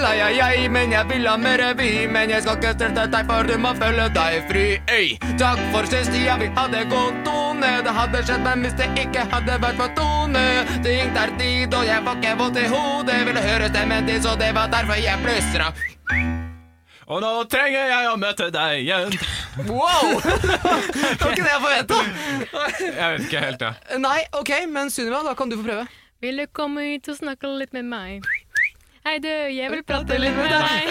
La 0.04 0.12
jeg, 0.16 0.36
jeg, 0.38 0.70
men 0.72 0.92
jeg 0.92 1.08
vil 1.10 1.28
ha 1.28 1.36
mer 1.38 1.60
revy. 1.60 2.08
men 2.08 2.30
jeg 2.32 2.44
skal 2.46 2.56
ikke 2.58 2.72
stresse 2.78 3.06
deg, 3.12 3.26
for 3.28 3.50
du 3.50 3.58
må 3.60 3.74
føle 3.82 4.06
deg 4.16 4.38
fri. 4.52 4.64
Øy. 4.96 5.10
Takk 5.42 5.60
for 5.74 5.90
sist, 5.92 6.16
ja, 6.24 6.38
vi 6.40 6.48
hadde 6.56 6.86
god 6.94 7.20
tone. 7.28 7.72
Det 7.84 7.94
hadde 8.00 8.24
skjedd, 8.24 8.44
men 8.48 8.64
hvis 8.64 8.78
det 8.80 8.88
ikke 9.04 9.28
hadde 9.34 9.60
vært 9.66 9.80
for 9.82 9.92
tone. 10.00 10.46
Det 10.86 10.96
gikk 10.96 11.14
der 11.18 11.36
tid, 11.42 11.76
og 11.76 11.86
jeg 11.92 12.06
får 12.08 12.20
ikke 12.22 12.36
vondt 12.44 12.64
i 12.64 12.68
hodet. 12.72 13.20
Ville 13.28 13.46
høre 13.50 13.70
stemmen 13.74 14.08
din, 14.08 14.24
så 14.24 14.36
det 14.40 14.54
var 14.56 14.72
derfor 14.72 15.04
jeg 15.04 15.24
plystra. 15.26 15.72
Og 17.10 17.24
nå 17.26 17.30
trenger 17.50 17.88
jeg 17.90 18.08
å 18.08 18.18
møte 18.22 18.52
deg 18.54 18.84
igjen. 18.86 19.16
Wow! 19.66 20.20
Det 21.20 21.24
var 21.24 21.32
ikke 21.34 21.44
det 21.44 21.52
jeg 21.52 21.64
forventa. 21.64 21.98
Jeg 22.86 23.08
vet 23.16 23.24
ikke 23.26 23.42
helt, 23.44 23.64
jeg. 23.66 23.98
Nei, 24.06 24.20
ok, 24.40 24.52
men 24.70 24.94
Sunniva, 24.94 25.24
da 25.26 25.34
kan 25.36 25.50
du 25.50 25.58
få 25.58 25.66
prøve. 25.66 25.88
Vil 26.20 26.36
du 26.38 26.46
komme 26.52 26.82
hit 26.84 27.08
og 27.08 27.16
snakke 27.16 27.48
litt 27.62 27.72
med 27.72 27.86
meg? 27.88 28.26
Hei 29.08 29.14
du, 29.24 29.30
jeg 29.56 29.72
vil 29.72 29.80
prate 29.88 30.18
litt 30.20 30.36
med 30.36 30.52
deg. 30.52 30.90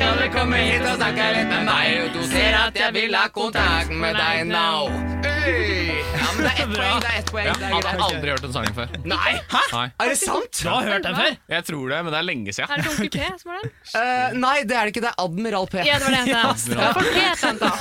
Kan 0.00 0.16
du 0.16 0.24
komme 0.32 0.56
hit 0.64 0.80
og 0.88 0.94
snakke 0.96 1.26
litt 1.36 1.50
med 1.50 1.66
meg? 1.68 2.06
Du 2.14 2.22
ser 2.24 2.56
at 2.56 2.78
jeg 2.80 2.94
vil 2.96 3.12
ha 3.18 3.26
kontakt 3.34 3.92
med 3.92 4.16
deg 4.16 4.46
now. 4.48 4.88
Øy. 5.26 5.92
Ja, 6.16 6.30
men 6.32 6.40
det 6.40 6.48
er 6.48 6.62
ett 6.64 6.72
poeng. 6.72 6.96
Det 7.04 7.10
er 7.10 7.18
ett 7.20 7.28
poeng. 7.34 7.44
Jeg 7.44 7.52
er 7.52 7.74
hadde 7.74 7.84
greit. 7.84 8.00
aldri 8.06 8.32
hørt 8.32 8.46
den 8.46 8.54
sangen 8.56 8.74
før. 8.78 8.96
Nei! 9.12 9.34
Nei. 9.74 9.84
Er 10.00 10.08
det 10.10 10.16
sant? 10.22 10.62
Du 10.62 10.70
har 10.72 10.88
hørt 10.88 11.04
den 11.04 11.18
før? 11.20 11.36
Jeg 11.52 11.66
tror 11.68 11.92
det, 11.92 11.98
men 12.06 12.16
det 12.16 12.18
er 12.22 12.26
lenge 12.30 12.56
siden. 12.56 12.72
Er 12.72 12.80
det 12.80 12.88
Onkel 12.94 13.10
P 13.12 13.28
som 13.42 13.52
har 13.52 13.60
den? 13.60 13.70
Uh, 13.92 14.40
nei, 14.40 14.56
det 14.64 14.78
er 14.80 14.88
det 14.88 14.94
ikke. 14.94 15.04
Det 15.04 15.12
er 15.12 15.20
Admiral 15.26 15.68
P. 15.68 15.84
Ja, 15.84 16.00
det 16.00 16.08
var 16.08 16.16
det 16.16 16.22
jeg 16.24 16.32
sa. 16.32 16.40
Ja, 16.80 16.88
for 16.96 17.04
P 17.12 17.18
sendte 17.44 17.64
han. 17.76 17.80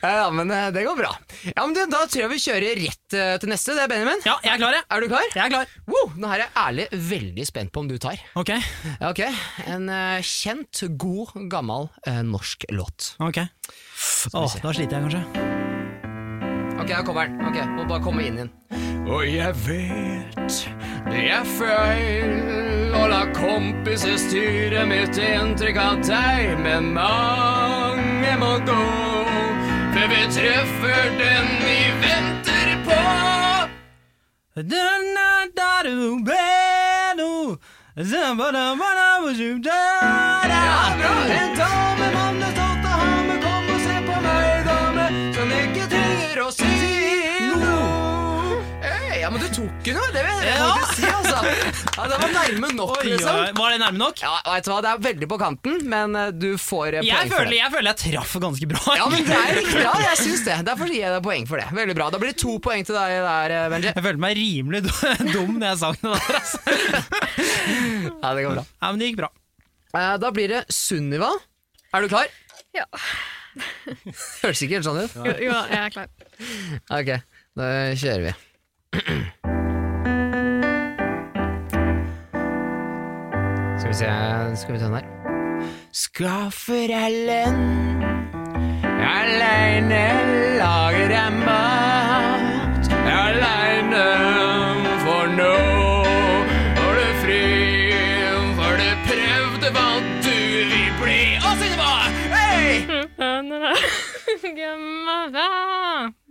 Ja, 0.20 0.28
men 0.34 0.50
eh, 0.52 0.68
det 0.74 0.84
går 0.84 0.96
bra. 1.00 1.10
Ja, 1.48 1.64
men 1.64 1.74
det, 1.76 1.86
Da 1.92 2.02
tror 2.06 2.22
jeg 2.26 2.30
vi 2.34 2.38
kjører 2.42 2.80
rett 2.84 3.16
eh, 3.16 3.34
til 3.40 3.48
neste. 3.52 3.74
Det 3.76 3.84
er 3.86 3.90
Benjamin. 3.92 4.20
Ja, 4.26 4.34
jeg 4.44 4.52
er 4.54 4.60
klar, 4.60 4.76
jeg. 4.76 4.84
Er 4.90 5.00
du 5.00 5.08
klar? 5.12 5.28
Jeg 5.34 5.44
er 5.44 5.52
klar. 5.54 5.72
Wow, 5.90 6.12
nå 6.20 6.28
er 6.34 6.42
jeg 6.44 6.50
ærlig 6.64 6.86
veldig 7.10 7.46
spent 7.48 7.72
på 7.72 7.80
om 7.84 7.88
du 7.90 7.96
tar. 8.02 8.20
Ok. 8.40 8.52
Ja, 8.54 9.10
Ok, 9.10 9.22
En 9.66 9.88
eh, 9.88 10.20
kjent, 10.26 10.82
god, 11.00 11.32
gammel 11.50 11.88
eh, 12.06 12.20
norsk 12.26 12.68
låt. 12.76 13.14
ok. 13.20 13.40
Åh, 14.34 14.54
da 14.62 14.72
sliter 14.76 14.98
jeg 14.98 15.08
kanskje. 15.08 15.24
Ok, 16.80 16.88
her 16.96 17.02
kommer 17.04 17.28
den. 17.28 17.40
Ok, 17.44 17.58
Må 17.76 17.84
bare 17.88 18.02
komme 18.04 18.24
inn 18.24 18.38
igjen. 18.40 18.52
Og 19.10 19.24
jeg 19.26 19.54
vet 19.66 20.60
det 21.10 21.22
er 21.32 21.44
feil 21.56 22.92
å 22.94 23.06
la 23.10 23.22
kompiser 23.34 24.16
styre 24.20 24.84
mitt 24.88 25.16
inntrykk 25.18 25.78
av 25.82 26.00
deg, 26.06 26.52
men 26.62 26.92
mange 26.94 28.34
må 28.40 28.52
gå 28.68 28.78
før 30.00 30.08
vi 30.08 30.20
treffer 30.32 31.08
den 31.18 31.48
vi 31.60 31.78
venter 32.00 32.68
på. 32.84 33.00
Ja, 40.48 40.96
bra! 40.96 41.12
En 41.36 41.56
dame 41.58 42.10
man 42.16 42.42
er 42.48 42.56
stolt 42.56 42.90
av 42.94 43.32
å 43.34 43.40
kom 43.44 43.72
og 43.76 43.80
se 43.84 44.02
på 44.08 44.20
meg, 44.24 44.68
dame, 44.70 45.08
som 45.36 45.56
ikke 45.60 45.90
trenger 45.92 46.46
å 46.46 46.52
si 46.54 46.79
ja, 49.30 49.36
men 49.36 49.42
du 49.44 49.48
tok 49.54 49.84
den 49.86 49.94
jo, 49.94 50.04
det 50.10 50.22
vil 50.26 50.40
jeg 50.42 50.54
Ja. 50.58 50.68
faktisk 50.74 50.96
si, 50.98 51.06
altså. 51.06 51.38
Ja, 51.94 52.06
det 52.10 52.16
var 52.18 52.32
nærme 52.34 52.68
nok, 52.74 52.90
Oi, 52.96 53.04
liksom. 53.06 53.36
oi. 53.38 53.52
Var 53.60 53.70
det 53.70 53.78
nærme 53.84 53.98
nok? 54.00 54.22
Ja, 54.24 54.32
vet 54.48 54.64
du 54.66 54.70
hva, 54.72 54.78
det 54.82 54.90
er 54.90 55.02
veldig 55.04 55.28
på 55.30 55.38
kanten, 55.38 55.76
men 55.92 56.16
eh, 56.18 56.30
du 56.34 56.48
får 56.58 56.96
eh, 56.98 57.04
Jeg 57.06 57.14
poeng 57.14 57.30
for 57.30 57.36
føler, 57.38 57.50
det. 57.54 57.58
jeg 57.60 57.72
føler 57.76 57.88
jeg 57.92 58.00
traff 58.02 58.32
ganske 58.42 58.68
bra. 58.72 58.96
Ja, 58.98 59.06
men 59.12 59.22
det 59.28 59.36
er 59.38 59.54
riktig, 59.60 59.84
ja, 59.86 59.92
jeg 60.08 60.18
syns 60.24 60.42
det. 60.48 60.56
Derfor 60.66 60.90
gir 60.90 60.98
jeg 61.04 61.14
deg 61.14 61.22
poeng 61.28 61.46
for 61.46 61.62
det. 61.62 61.68
Veldig 61.78 61.96
bra. 62.00 62.08
Da 62.10 62.18
blir 62.24 62.32
det 62.34 62.40
to 62.42 62.56
poeng 62.66 62.82
til 62.90 62.98
deg 62.98 63.14
der, 63.28 63.54
eh, 63.60 63.68
Benji. 63.76 63.92
Jeg 63.94 64.06
følte 64.08 64.24
meg 64.26 64.36
rimelig 64.40 64.82
dum 65.36 65.54
når 65.62 65.66
jeg 65.70 65.78
sang 65.84 66.00
det 66.02 66.10
der. 66.10 66.40
Altså. 66.40 66.58
Ja, 68.20 68.34
det 68.34 68.42
går 68.44 68.58
bra. 68.58 68.64
Ja, 68.82 68.90
men 68.90 68.98
det 69.00 69.12
gikk 69.12 69.20
bra. 69.22 69.30
Eh, 69.94 70.12
Da 70.26 70.30
blir 70.34 70.48
det 70.56 70.64
Sunniva. 70.74 71.30
Er 71.94 72.02
du 72.04 72.10
klar? 72.12 72.26
Ja. 72.76 72.84
Høres 74.42 74.60
ikke 74.66 74.78
helt 74.78 74.86
sånn 74.86 75.00
ut. 75.04 75.14
Jo, 75.16 75.32
jo, 75.48 75.54
jeg 75.70 75.80
er 75.86 75.94
klar. 75.94 76.10
Ok, 76.98 77.10
da 77.58 77.70
kjører 77.98 78.26
vi. 78.28 78.34
Skal 78.90 79.02
vi 83.88 83.94
se 83.94 84.06
Skal 84.56 84.72
vi 84.74 84.78
ta 84.78 84.84
den 84.84 84.94
her. 84.94 85.04
Skaffer 85.92 86.90
Ellen 87.06 87.56
Aleine 89.10 90.06
lager 90.58 91.10
jeg 91.10 91.32
mat. 91.44 92.90
Aleine 93.06 94.06
for 95.04 95.26
nå 95.38 95.56
får 96.76 96.92
du 96.98 97.06
fri, 97.22 97.44
for 98.58 98.72
du 98.80 98.90
prøvde 99.06 99.68
hva 99.76 99.88
du 100.24 100.38
vil 100.72 100.90
bli. 101.00 101.20
Og 101.38 101.52
Sunniva! 101.62 101.94
Hei! 102.34 102.66
Gemma, 104.60 105.18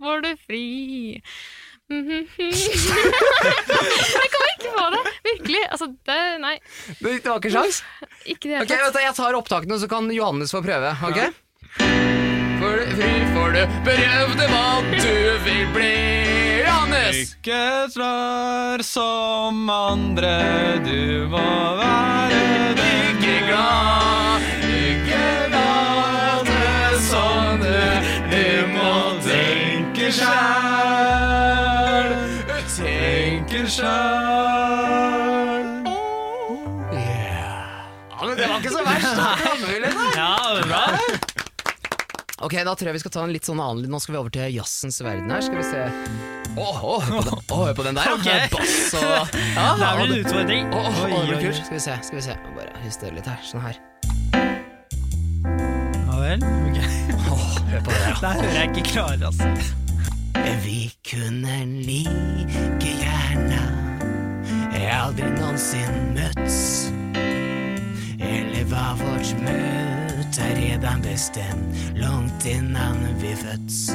får 0.02 0.16
du 0.26 0.32
fri? 0.46 0.66
jeg 1.98 1.98
kommer 4.30 4.50
ikke 4.54 4.70
på 4.76 4.84
det! 4.94 5.00
Virkelig. 5.26 5.62
Altså, 5.74 5.86
det 6.06 6.18
Nei, 6.42 6.56
Det 7.00 7.26
var 7.26 7.38
ikke 7.40 7.50
sjans? 7.50 7.80
ikke 8.24 8.48
det 8.52 8.60
okay, 8.62 8.78
vet 8.84 8.94
du, 8.94 8.98
Jeg 9.02 9.14
tar 9.18 9.34
opptakene, 9.38 9.78
så 9.82 9.86
kan 9.90 10.06
Johannes 10.14 10.52
få 10.54 10.60
prøve. 10.62 10.92
ok? 11.08 11.18
For 12.60 12.72
du, 12.76 12.84
fri, 12.94 13.10
for 13.34 13.48
du 13.56 13.62
prøvde 13.88 14.44
hva 14.52 14.68
du 14.92 15.16
vil 15.48 15.66
bli. 15.74 15.94
Johannes! 16.62 17.16
Ikke 17.40 17.62
svar 17.90 18.78
som 18.86 19.66
andre, 19.74 20.34
du 20.86 21.26
må 21.32 21.49
Ok, 42.40 42.54
da 42.64 42.72
tror 42.74 42.88
jeg 42.88 42.96
vi 42.96 43.02
skal 43.02 43.12
ta 43.12 43.22
en 43.26 43.32
litt 43.34 43.44
sånn 43.44 43.60
annen. 43.60 43.90
Nå 43.92 43.98
skal 44.00 44.14
vi 44.14 44.20
over 44.22 44.32
til 44.32 44.54
jazzens 44.54 45.00
verden 45.04 45.28
her. 45.28 45.42
Skal 45.44 45.60
vi 45.60 45.66
se 45.68 45.82
Åh, 46.58 46.78
oh, 46.82 47.02
hør 47.04 47.20
på 47.20 47.26
den, 47.28 47.42
Åh, 47.52 47.60
hør 47.66 47.74
på 47.76 47.84
den 47.86 47.98
der. 47.98 48.12
Ok. 48.16 48.26
ja. 48.26 48.46
Bass 48.50 48.94
og 48.96 49.36
ja, 49.58 49.66
Det 49.68 49.74
blir 49.76 50.00
vel 50.00 50.14
en 50.14 50.24
utfordring. 50.24 50.72
Oh, 50.74 50.88
Oi, 51.04 51.10
åh, 51.12 51.28
det 51.28 51.42
kult. 51.44 51.60
Skal 51.60 51.76
vi 51.76 51.82
se, 51.84 51.98
skal 52.08 52.20
vi 52.20 52.24
se. 52.30 52.38
Bare 52.56 52.84
justere 52.86 53.18
litt 53.18 53.28
her. 53.28 53.44
Sånn 53.44 53.64
her. 53.66 53.78
Ja 56.08 56.16
vel. 56.24 56.48
ok. 56.70 56.80
Åh, 57.20 57.46
hør 57.74 57.84
på 57.84 57.92
det 57.92 58.00
der. 58.00 58.18
Der 58.24 58.40
hører 58.40 58.58
jeg 58.58 58.72
ikke 58.72 58.88
klare, 58.88 59.30
altså. 59.30 59.52
Vi 60.64 60.80
kunne 61.06 61.60
like 61.84 62.96
gjerne 63.04 63.60
aldri 65.00 65.28
noensinne 65.36 66.16
møtts. 66.16 66.90
Eller 68.20 68.64
var 68.70 68.96
vårt 69.00 69.34
møte 69.44 69.99
redan 70.38 71.02
bestemt 71.02 71.98
langt 71.98 72.46
innan 72.46 72.96
vi 73.18 73.34
fødts? 73.36 73.90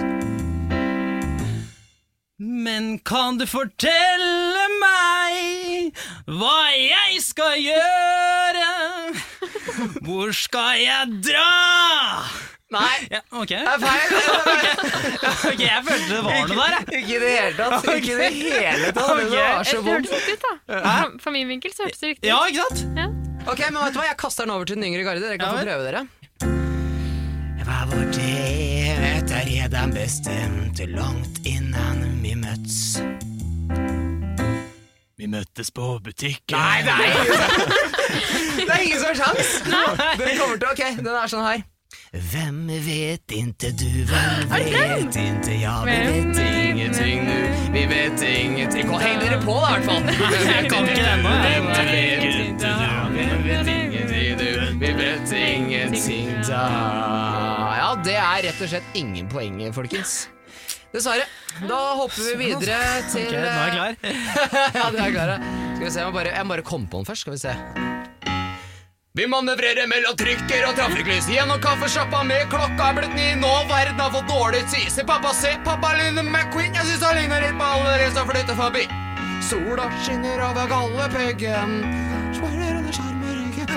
Men 2.37 2.99
kan 2.99 3.37
du 3.39 3.45
fortelle 3.47 4.65
meg 4.81 5.95
hva 6.27 6.57
jeg 6.75 7.21
skal 7.23 7.55
gjøre? 7.63 8.65
Hvor 10.03 10.33
skal 10.35 10.81
jeg 10.83 11.21
dra? 11.23 11.51
Nei, 12.75 13.07
Ja, 13.13 13.21
ok. 13.31 13.47
det 13.47 13.61
er 13.61 13.79
feil! 13.79 14.15
ok, 15.53 15.61
jeg 15.61 15.83
følte 15.85 16.09
det 16.09 16.21
var 16.25 16.33
noe 16.49 16.57
der, 16.57 16.75
jeg. 16.75 17.03
Ikke 17.03 17.13
i 17.15 17.19
det 17.21 17.29
hele 17.31 17.53
tatt. 17.55 17.87
Ikke 17.93 18.11
i 18.11 18.17
det 18.19 18.31
hele 18.33 18.89
tatt. 18.91 19.15
Det 19.21 19.29
var 19.31 19.63
så 19.69 19.81
vondt. 19.85 20.09
hørtes 20.11 20.33
ut, 20.33 20.43
da. 20.43 20.53
Fra, 20.81 20.95
fra 21.23 21.31
min 21.37 21.47
vinkel 21.53 21.71
så 21.77 21.85
hørtes 21.87 22.01
det 22.03 22.11
riktig 22.15 22.25
ut. 22.25 22.31
Ja, 22.33 22.41
ikke 22.49 22.65
sant? 22.67 23.21
Ok, 23.45 23.61
men 23.69 23.77
vet 23.85 23.93
du 23.95 23.99
hva? 24.01 24.07
Jeg 24.09 24.17
kaster 24.19 24.43
den 24.49 24.55
over 24.57 24.65
til 24.67 24.75
den 24.79 24.87
yngre 24.89 25.05
garde. 25.05 25.21
Dere 25.23 25.37
kan 25.39 25.53
Ja 25.53 25.61
få 25.61 25.63
prøve 25.69 25.83
dere. 25.87 26.03
Hva 27.65 27.85
vårt 27.89 28.17
evighet 28.21 29.31
er 29.33 29.45
redan 29.49 29.93
bestemt 29.93 30.79
langt 30.91 31.39
innan 31.49 32.03
vi 32.21 32.35
møttes. 32.37 32.99
Vi 35.17 35.29
møttes 35.31 35.71
på 35.73 35.95
butikken. 36.05 36.53
Nei, 36.57 36.83
det 36.85 36.93
er 36.93 37.05
ingen 37.09 37.31
Det 38.55 38.69
er 38.69 38.83
ingen 38.85 38.99
som 38.99 39.07
har 39.07 39.15
sjans! 39.17 39.55
Den 40.19 40.37
kommer 40.37 40.59
til 40.61 40.67
Ok, 40.69 40.83
den 40.99 41.09
er 41.15 41.31
sånn 41.31 41.47
her. 41.47 41.63
Hvem 42.31 42.59
vet 42.85 43.33
inte 43.35 43.71
du, 43.75 43.89
hvem 44.07 44.45
vet 44.51 45.17
inte 45.19 45.57
jeg, 45.59 45.87
vi 45.87 45.95
vet 46.05 46.39
ingenting 46.43 47.25
nu, 47.27 47.39
vi 47.73 47.83
vet 47.91 48.23
ingenting 48.29 48.93
Heng 49.01 49.19
dere 49.23 49.39
på 49.43 49.57
da, 49.59 49.73
i 49.73 49.81
hvert 49.81 49.89
fall. 49.89 50.03
Jeg 50.53 50.69
kan 50.71 50.89
ikke 50.91 51.03
den 51.03 51.25
nå. 51.25 51.33
Hvem 51.43 51.71
vet 51.73 52.27
inte 52.45 52.71
du, 52.79 52.84
ingenting 55.33 56.29
da 56.45 56.61
Ja, 57.79 57.89
det 58.05 58.15
er 58.19 58.43
rett 58.49 58.61
og 58.61 58.69
slett 58.69 58.97
ingen 58.97 59.29
poeng, 59.31 59.57
folkens. 59.73 60.27
Dessverre. 60.93 61.25
Da 61.67 61.79
hopper 61.99 62.21
vi 62.29 62.49
videre 62.49 62.77
til 63.11 63.27
Ok, 63.27 63.33
nå 63.33 63.47
er 63.47 63.57
jeg 63.57 63.73
klar. 63.75 63.97
ja, 64.79 64.85
du 64.91 64.99
er 64.99 65.11
klar, 65.15 65.33
ja. 65.35 65.39
Skal 65.75 65.85
vi 65.85 65.91
se, 65.91 65.99
jeg 65.99 66.07
må 66.07 66.15
bare, 66.15 66.35
jeg 66.35 66.47
må 66.47 66.55
bare 66.55 66.65
komme 66.67 66.87
på 66.91 67.01
den 67.01 67.09
først. 67.09 67.25
Skal 67.25 67.35
vi 67.35 67.41
se. 67.41 67.55
Vi 69.15 69.23
manøvrerer 69.31 69.87
mellom 69.87 70.15
trykker 70.19 70.65
og 70.67 70.75
trafikklys 70.75 71.29
gjennom 71.31 71.61
kaffesjappa 71.63 72.19
med 72.27 72.49
klokka 72.51 72.89
er 72.89 72.97
blitt 72.99 73.15
ni. 73.15 73.29
Nå 73.39 73.53
verden 73.71 74.01
har 74.03 74.11
fått 74.11 74.27
dårlig 74.27 74.65
tid. 74.73 74.89
Se 74.91 75.07
pappa, 75.07 75.31
se 75.35 75.55
pappa 75.67 75.93
Lynne 75.95 76.25
McQueen. 76.27 76.75
Jeg 76.75 76.91
syns 76.91 77.07
han 77.07 77.15
ligner 77.21 77.47
litt 77.47 77.55
på 77.59 77.71
alle 77.71 77.95
dere 77.95 78.11
som 78.15 78.27
flytter 78.27 78.59
forbi. 78.59 78.87
Sola 79.45 79.87
skinner 80.03 80.43
over 80.49 80.67
gallepiggen. 80.71 81.79
Sjarm 82.35 82.59
i 82.59 82.73
ryggen. 82.75 83.14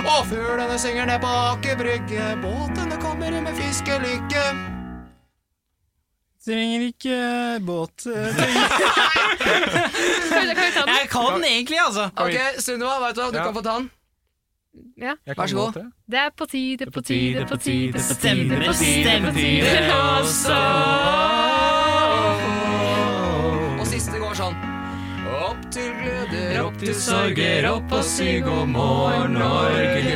Og 0.06 0.26
fuglene 0.30 0.78
synger 0.78 1.06
ned 1.08 1.20
på 1.22 1.26
Aker 1.26 1.76
Brygge. 1.78 2.26
Båtene 2.42 2.98
kommer 3.02 3.34
inn 3.34 3.44
med 3.46 3.56
fiskelykke. 3.58 4.44
Trenger 6.48 6.84
ikke 6.87 7.16
båt 7.66 8.06
eh? 8.08 8.38
Jeg 10.88 11.08
kan 11.11 11.34
den 11.34 11.44
egentlig, 11.44 11.78
altså. 11.87 12.08
Ok, 12.16 12.37
Sunniva, 12.62 12.94
vet 13.02 13.16
du 13.18 13.22
hva? 13.22 13.30
Du 13.34 13.38
kan 13.42 13.54
få 13.54 13.62
ta 13.66 13.74
den. 13.80 13.90
Ja. 14.96 15.14
Vær 15.34 15.46
så 15.46 15.56
god. 15.56 15.72
det. 16.06 16.18
Er 16.18 16.30
på 16.38 16.46
tide, 16.46 16.90
på 16.90 17.00
tide, 17.00 17.46
på 17.46 17.56
tide, 17.56 17.92
på 17.92 17.98
tide, 17.98 18.02
Stemmer, 18.14 18.66
på 18.66 18.72
tide, 18.72 18.72
på 18.72 18.74
stemmer 19.04 19.32
tide 19.32 19.94
også. 19.94 21.58
Opp 26.78 26.94
sorger, 26.94 27.64
opp 27.72 27.92
og 27.96 28.04
si 28.06 28.38
god 28.44 28.68
morgen, 28.70 29.38
Norge. 29.38 30.04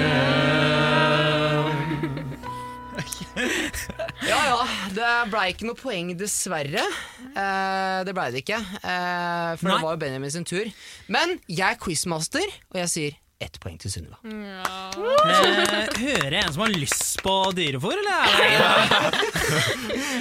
Ja 4.23 4.37
ja, 4.47 4.59
det 4.95 5.07
blei 5.33 5.49
ikke 5.51 5.67
noe 5.67 5.77
poeng, 5.77 6.13
dessverre. 6.17 6.85
Eh, 7.33 7.99
det 8.07 8.13
blei 8.15 8.29
det 8.31 8.43
ikke, 8.45 8.61
eh, 8.61 9.49
for 9.59 9.67
Nei. 9.67 9.75
det 9.75 9.83
var 9.83 9.97
jo 9.97 9.99
Benjamin 10.05 10.31
sin 10.31 10.47
tur. 10.47 10.69
Men 11.11 11.35
jeg 11.51 11.75
er 11.75 11.81
quizmaster, 11.83 12.47
og 12.71 12.79
jeg 12.85 12.93
sier 12.93 13.19
ett 13.43 13.59
poeng 13.59 13.81
til 13.83 13.91
Sunniva. 13.91 14.21
Eh, 14.23 14.95
hører 15.99 16.39
jeg 16.39 16.45
en 16.45 16.55
som 16.55 16.63
har 16.69 16.77
lyst 16.77 17.19
på 17.27 17.35
dyrefòr, 17.59 17.99
eller? 17.99 18.23
Er. 18.47 19.19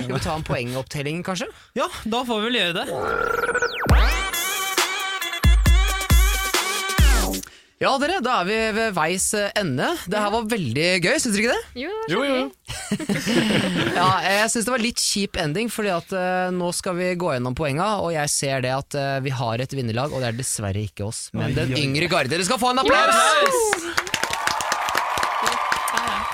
Skal 0.02 0.16
vi 0.18 0.24
ta 0.26 0.34
en 0.40 0.50
poengopptelling, 0.50 1.22
kanskje? 1.28 1.52
Ja, 1.78 1.86
da 2.10 2.26
får 2.26 2.42
vi 2.42 2.50
vel 2.50 2.62
gjøre 2.64 2.76
det. 2.82 4.31
Ja, 7.82 7.96
dere, 7.98 8.20
da 8.22 8.44
er 8.44 8.46
vi 8.46 8.58
ved 8.78 8.92
veis 8.94 9.24
eh, 9.34 9.48
ende. 9.58 9.88
Det 10.06 10.20
her 10.22 10.30
var 10.30 10.44
veldig 10.52 10.90
gøy, 11.02 11.16
syns 11.18 11.34
dere 11.34 11.42
ikke 11.42 11.56
det? 11.56 11.82
Jo, 11.82 11.94
Jo, 12.12 12.20
jo. 12.28 12.42
Ja, 13.98 14.10
jeg 14.22 14.52
syns 14.54 14.68
det 14.68 14.74
var 14.76 14.84
litt 14.84 15.02
kjip 15.02 15.40
ending, 15.42 15.72
fordi 15.74 15.90
at 15.96 16.14
uh, 16.14 16.54
nå 16.54 16.70
skal 16.78 16.94
vi 17.00 17.10
gå 17.18 17.32
gjennom 17.34 17.58
poenga, 17.58 17.96
og 18.06 18.14
jeg 18.14 18.30
ser 18.30 18.62
det 18.68 18.76
at 18.76 19.00
uh, 19.02 19.18
vi 19.26 19.34
har 19.34 19.66
et 19.66 19.74
vinnerlag, 19.74 20.14
og 20.14 20.22
det 20.22 20.30
er 20.30 20.38
dessverre 20.38 20.86
ikke 20.86 21.08
oss, 21.10 21.24
men 21.34 21.58
den 21.58 21.74
yngre 21.74 22.12
garde. 22.12 22.30
Dere 22.30 22.46
skal 22.46 22.62
få 22.62 22.70
en 22.76 22.84
applaus! 22.84 23.90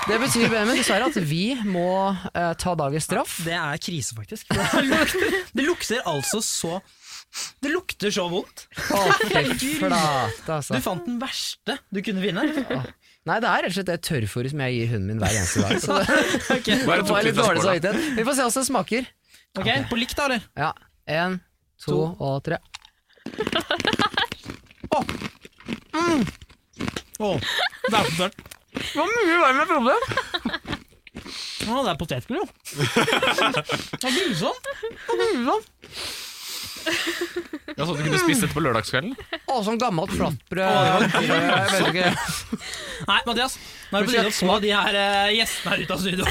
Det 0.08 0.16
betyr 0.22 0.46
Benjamin, 0.48 0.78
dessverre 0.78 1.08
at 1.10 1.16
vi 1.32 1.50
må 1.68 2.12
uh, 2.12 2.52
ta 2.60 2.76
dagens 2.76 3.08
straff. 3.08 3.40
Det 3.44 3.56
er 3.56 3.80
krise, 3.88 4.16
faktisk. 4.16 4.48
Det 4.52 4.84
lukter, 4.84 5.34
det 5.56 5.64
lukter 5.64 6.04
altså 6.08 6.44
så 6.44 6.78
Det 7.62 7.70
lukter 7.70 8.10
så 8.14 8.24
vondt. 8.30 8.64
Å, 8.94 9.00
fy 9.28 9.74
flate, 9.78 10.30
Du 10.46 10.52
altså. 10.54 10.78
fant 10.82 11.04
den 11.06 11.18
verste 11.20 11.78
du 11.92 12.00
kunne 12.04 12.22
finne. 12.24 12.42
Nei, 13.28 13.36
det 13.44 13.48
er 13.50 13.64
rett 13.66 13.72
og 13.72 13.76
slett 13.76 13.90
det 13.90 13.98
tørrfôret 14.06 14.50
som 14.54 14.62
jeg 14.64 14.76
gir 14.78 14.88
hunden 14.94 15.10
min 15.12 15.20
hver 15.20 15.34
eneste 15.36 15.60
dag. 15.64 15.76
Så 15.82 15.98
det, 16.00 16.06
okay. 16.56 16.78
Det 16.86 16.86
var 16.88 17.26
litt 17.26 17.36
dårlig 17.36 17.60
så 17.60 17.68
samvittighet. 17.68 17.96
Vi 18.16 18.24
får 18.24 18.38
se 18.38 18.46
hvordan 18.46 18.62
det 18.62 18.68
smaker. 18.70 19.02
Ok, 19.58 19.68
På 19.90 19.98
likt, 20.00 20.16
da, 20.16 20.22
eller? 20.30 20.40
Ja, 20.56 20.72
En, 21.08 21.40
to 21.82 21.98
og 22.16 22.42
tre. 22.46 22.58
Å, 27.18 27.32
det 27.90 27.96
er 27.98 28.04
potert. 28.06 28.36
Det 28.78 28.94
var 28.94 29.08
mye 29.10 29.38
verre 29.42 29.48
enn 29.50 29.58
jeg 29.58 29.68
trodde. 29.72 29.94
Å, 31.68 31.80
det 31.82 31.90
er 31.90 31.98
potetgull, 32.00 32.38
jo. 32.38 32.46
Det 33.98 34.06
er 34.06 34.12
grusomt. 34.14 34.64
Ja, 37.78 37.84
sånn 37.86 37.94
at 37.94 38.00
du 38.00 38.06
kunne 38.08 38.18
spist 38.18 38.42
dette 38.42 38.54
på 38.56 38.62
lørdagskvelden? 38.64 39.12
Å, 39.46 39.58
sånn 39.62 39.78
gammelt 39.78 40.10
flatbrød. 40.10 41.12
Jeg 41.14 41.28
vet 41.70 41.86
ikke. 41.92 42.08
Nei, 43.06 43.18
Mathias. 43.28 43.54
Nå 43.92 43.94
er 43.94 44.02
det 44.02 44.08
på 44.08 44.12
tide 44.16 44.26
å 44.26 44.34
få 44.34 44.56
de 44.64 44.72
her 44.74 44.94
eh, 44.98 45.28
gjestene 45.36 45.70
her 45.70 45.78
ut 45.84 45.92
av 45.94 45.98
studio. 46.02 46.24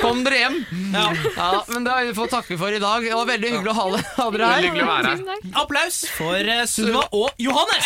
Kom 0.00 0.24
dere 0.24 0.38
hjem. 0.40 0.56
Ja. 0.96 1.04
Ja, 1.36 1.50
men 1.68 1.84
det 1.84 1.92
har 1.92 2.08
vi 2.08 2.14
fått 2.16 2.32
takke 2.32 2.56
for 2.58 2.72
i 2.72 2.80
dag. 2.82 3.04
Det 3.04 3.12
var 3.18 3.28
veldig 3.28 3.52
hyggelig 3.58 3.72
å 3.74 3.76
ha, 3.76 3.86
det- 3.92 4.06
ha 4.16 4.26
dere 4.32 4.44
Veldig 4.46 4.56
her. 4.56 4.62
hyggelig 4.70 4.86
å 4.86 4.90
være 4.94 5.06
her. 5.12 5.20
Applaus 5.66 5.96
for 6.16 6.34
eh, 6.56 6.64
Sunniva 6.72 7.04
og 7.12 7.28
Johannes! 7.36 7.84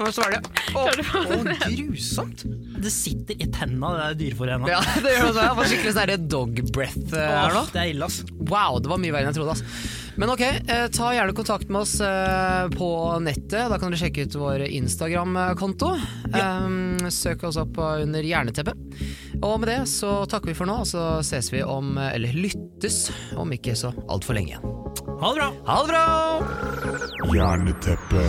Nå 0.00 0.10
svelger 0.14 0.36
jeg. 0.38 0.50
Å, 0.74 0.82
å 0.82 1.38
Å, 1.38 1.38
grusomt. 1.76 2.44
Det 2.80 2.92
sitter 2.94 3.40
i 3.42 3.48
tenna, 3.52 3.92
det 3.94 4.02
der 4.02 4.18
dyrefôret. 4.24 4.68
Ja, 4.70 4.80
det 5.04 5.16
gjør 5.16 5.26
det 5.26 5.30
også. 5.30 5.46
Jeg 5.46 5.56
får 5.58 5.72
skikkelig 5.72 5.96
sånn 5.96 6.28
dog 6.30 6.60
breath 6.74 7.16
eh, 7.16 7.32
her 7.36 7.56
nå. 7.56 7.64
Det 7.74 7.82
er 7.82 7.92
ille, 7.94 8.08
ass. 8.08 8.20
Wow, 8.50 8.80
det 8.82 8.92
var 8.92 9.02
mye 9.02 9.14
verre 9.14 9.28
enn 9.28 9.34
jeg 9.34 9.40
trodde. 9.40 9.56
ass. 9.58 9.98
Men 10.20 10.32
ok, 10.34 10.42
eh, 10.42 10.86
ta 10.92 11.12
gjerne 11.14 11.36
kontakt 11.36 11.70
med 11.70 11.80
oss 11.84 11.94
eh, 12.04 12.66
på 12.74 12.90
nettet. 13.24 13.70
Da 13.72 13.78
kan 13.78 13.92
dere 13.92 14.00
sjekke 14.02 14.26
ut 14.26 14.38
vår 14.40 14.66
Instagram-konto. 14.68 15.92
Um, 16.34 16.98
søk 17.12 17.46
oss 17.48 17.60
opp 17.60 17.78
under 17.80 18.26
Hjerneteppet. 18.26 18.76
Og 19.40 19.56
med 19.62 19.70
det 19.70 19.78
så 19.88 20.20
takker 20.28 20.52
vi 20.52 20.58
for 20.58 20.68
nå, 20.68 20.80
og 20.82 20.88
så 20.90 21.06
ses 21.26 21.52
vi 21.54 21.62
om, 21.64 21.94
eh, 21.98 22.14
eller 22.18 22.36
lyttes, 22.36 23.06
om 23.40 23.52
ikke 23.56 23.76
så 23.78 23.94
altfor 24.10 24.36
lenge 24.36 24.56
igjen. 24.56 24.76
Ha 25.20 25.32
det 25.32 25.40
bra. 25.40 25.48
Ha 25.68 25.80
det 25.80 25.88
bra! 25.92 26.04
Jerneteppe. 27.36 28.28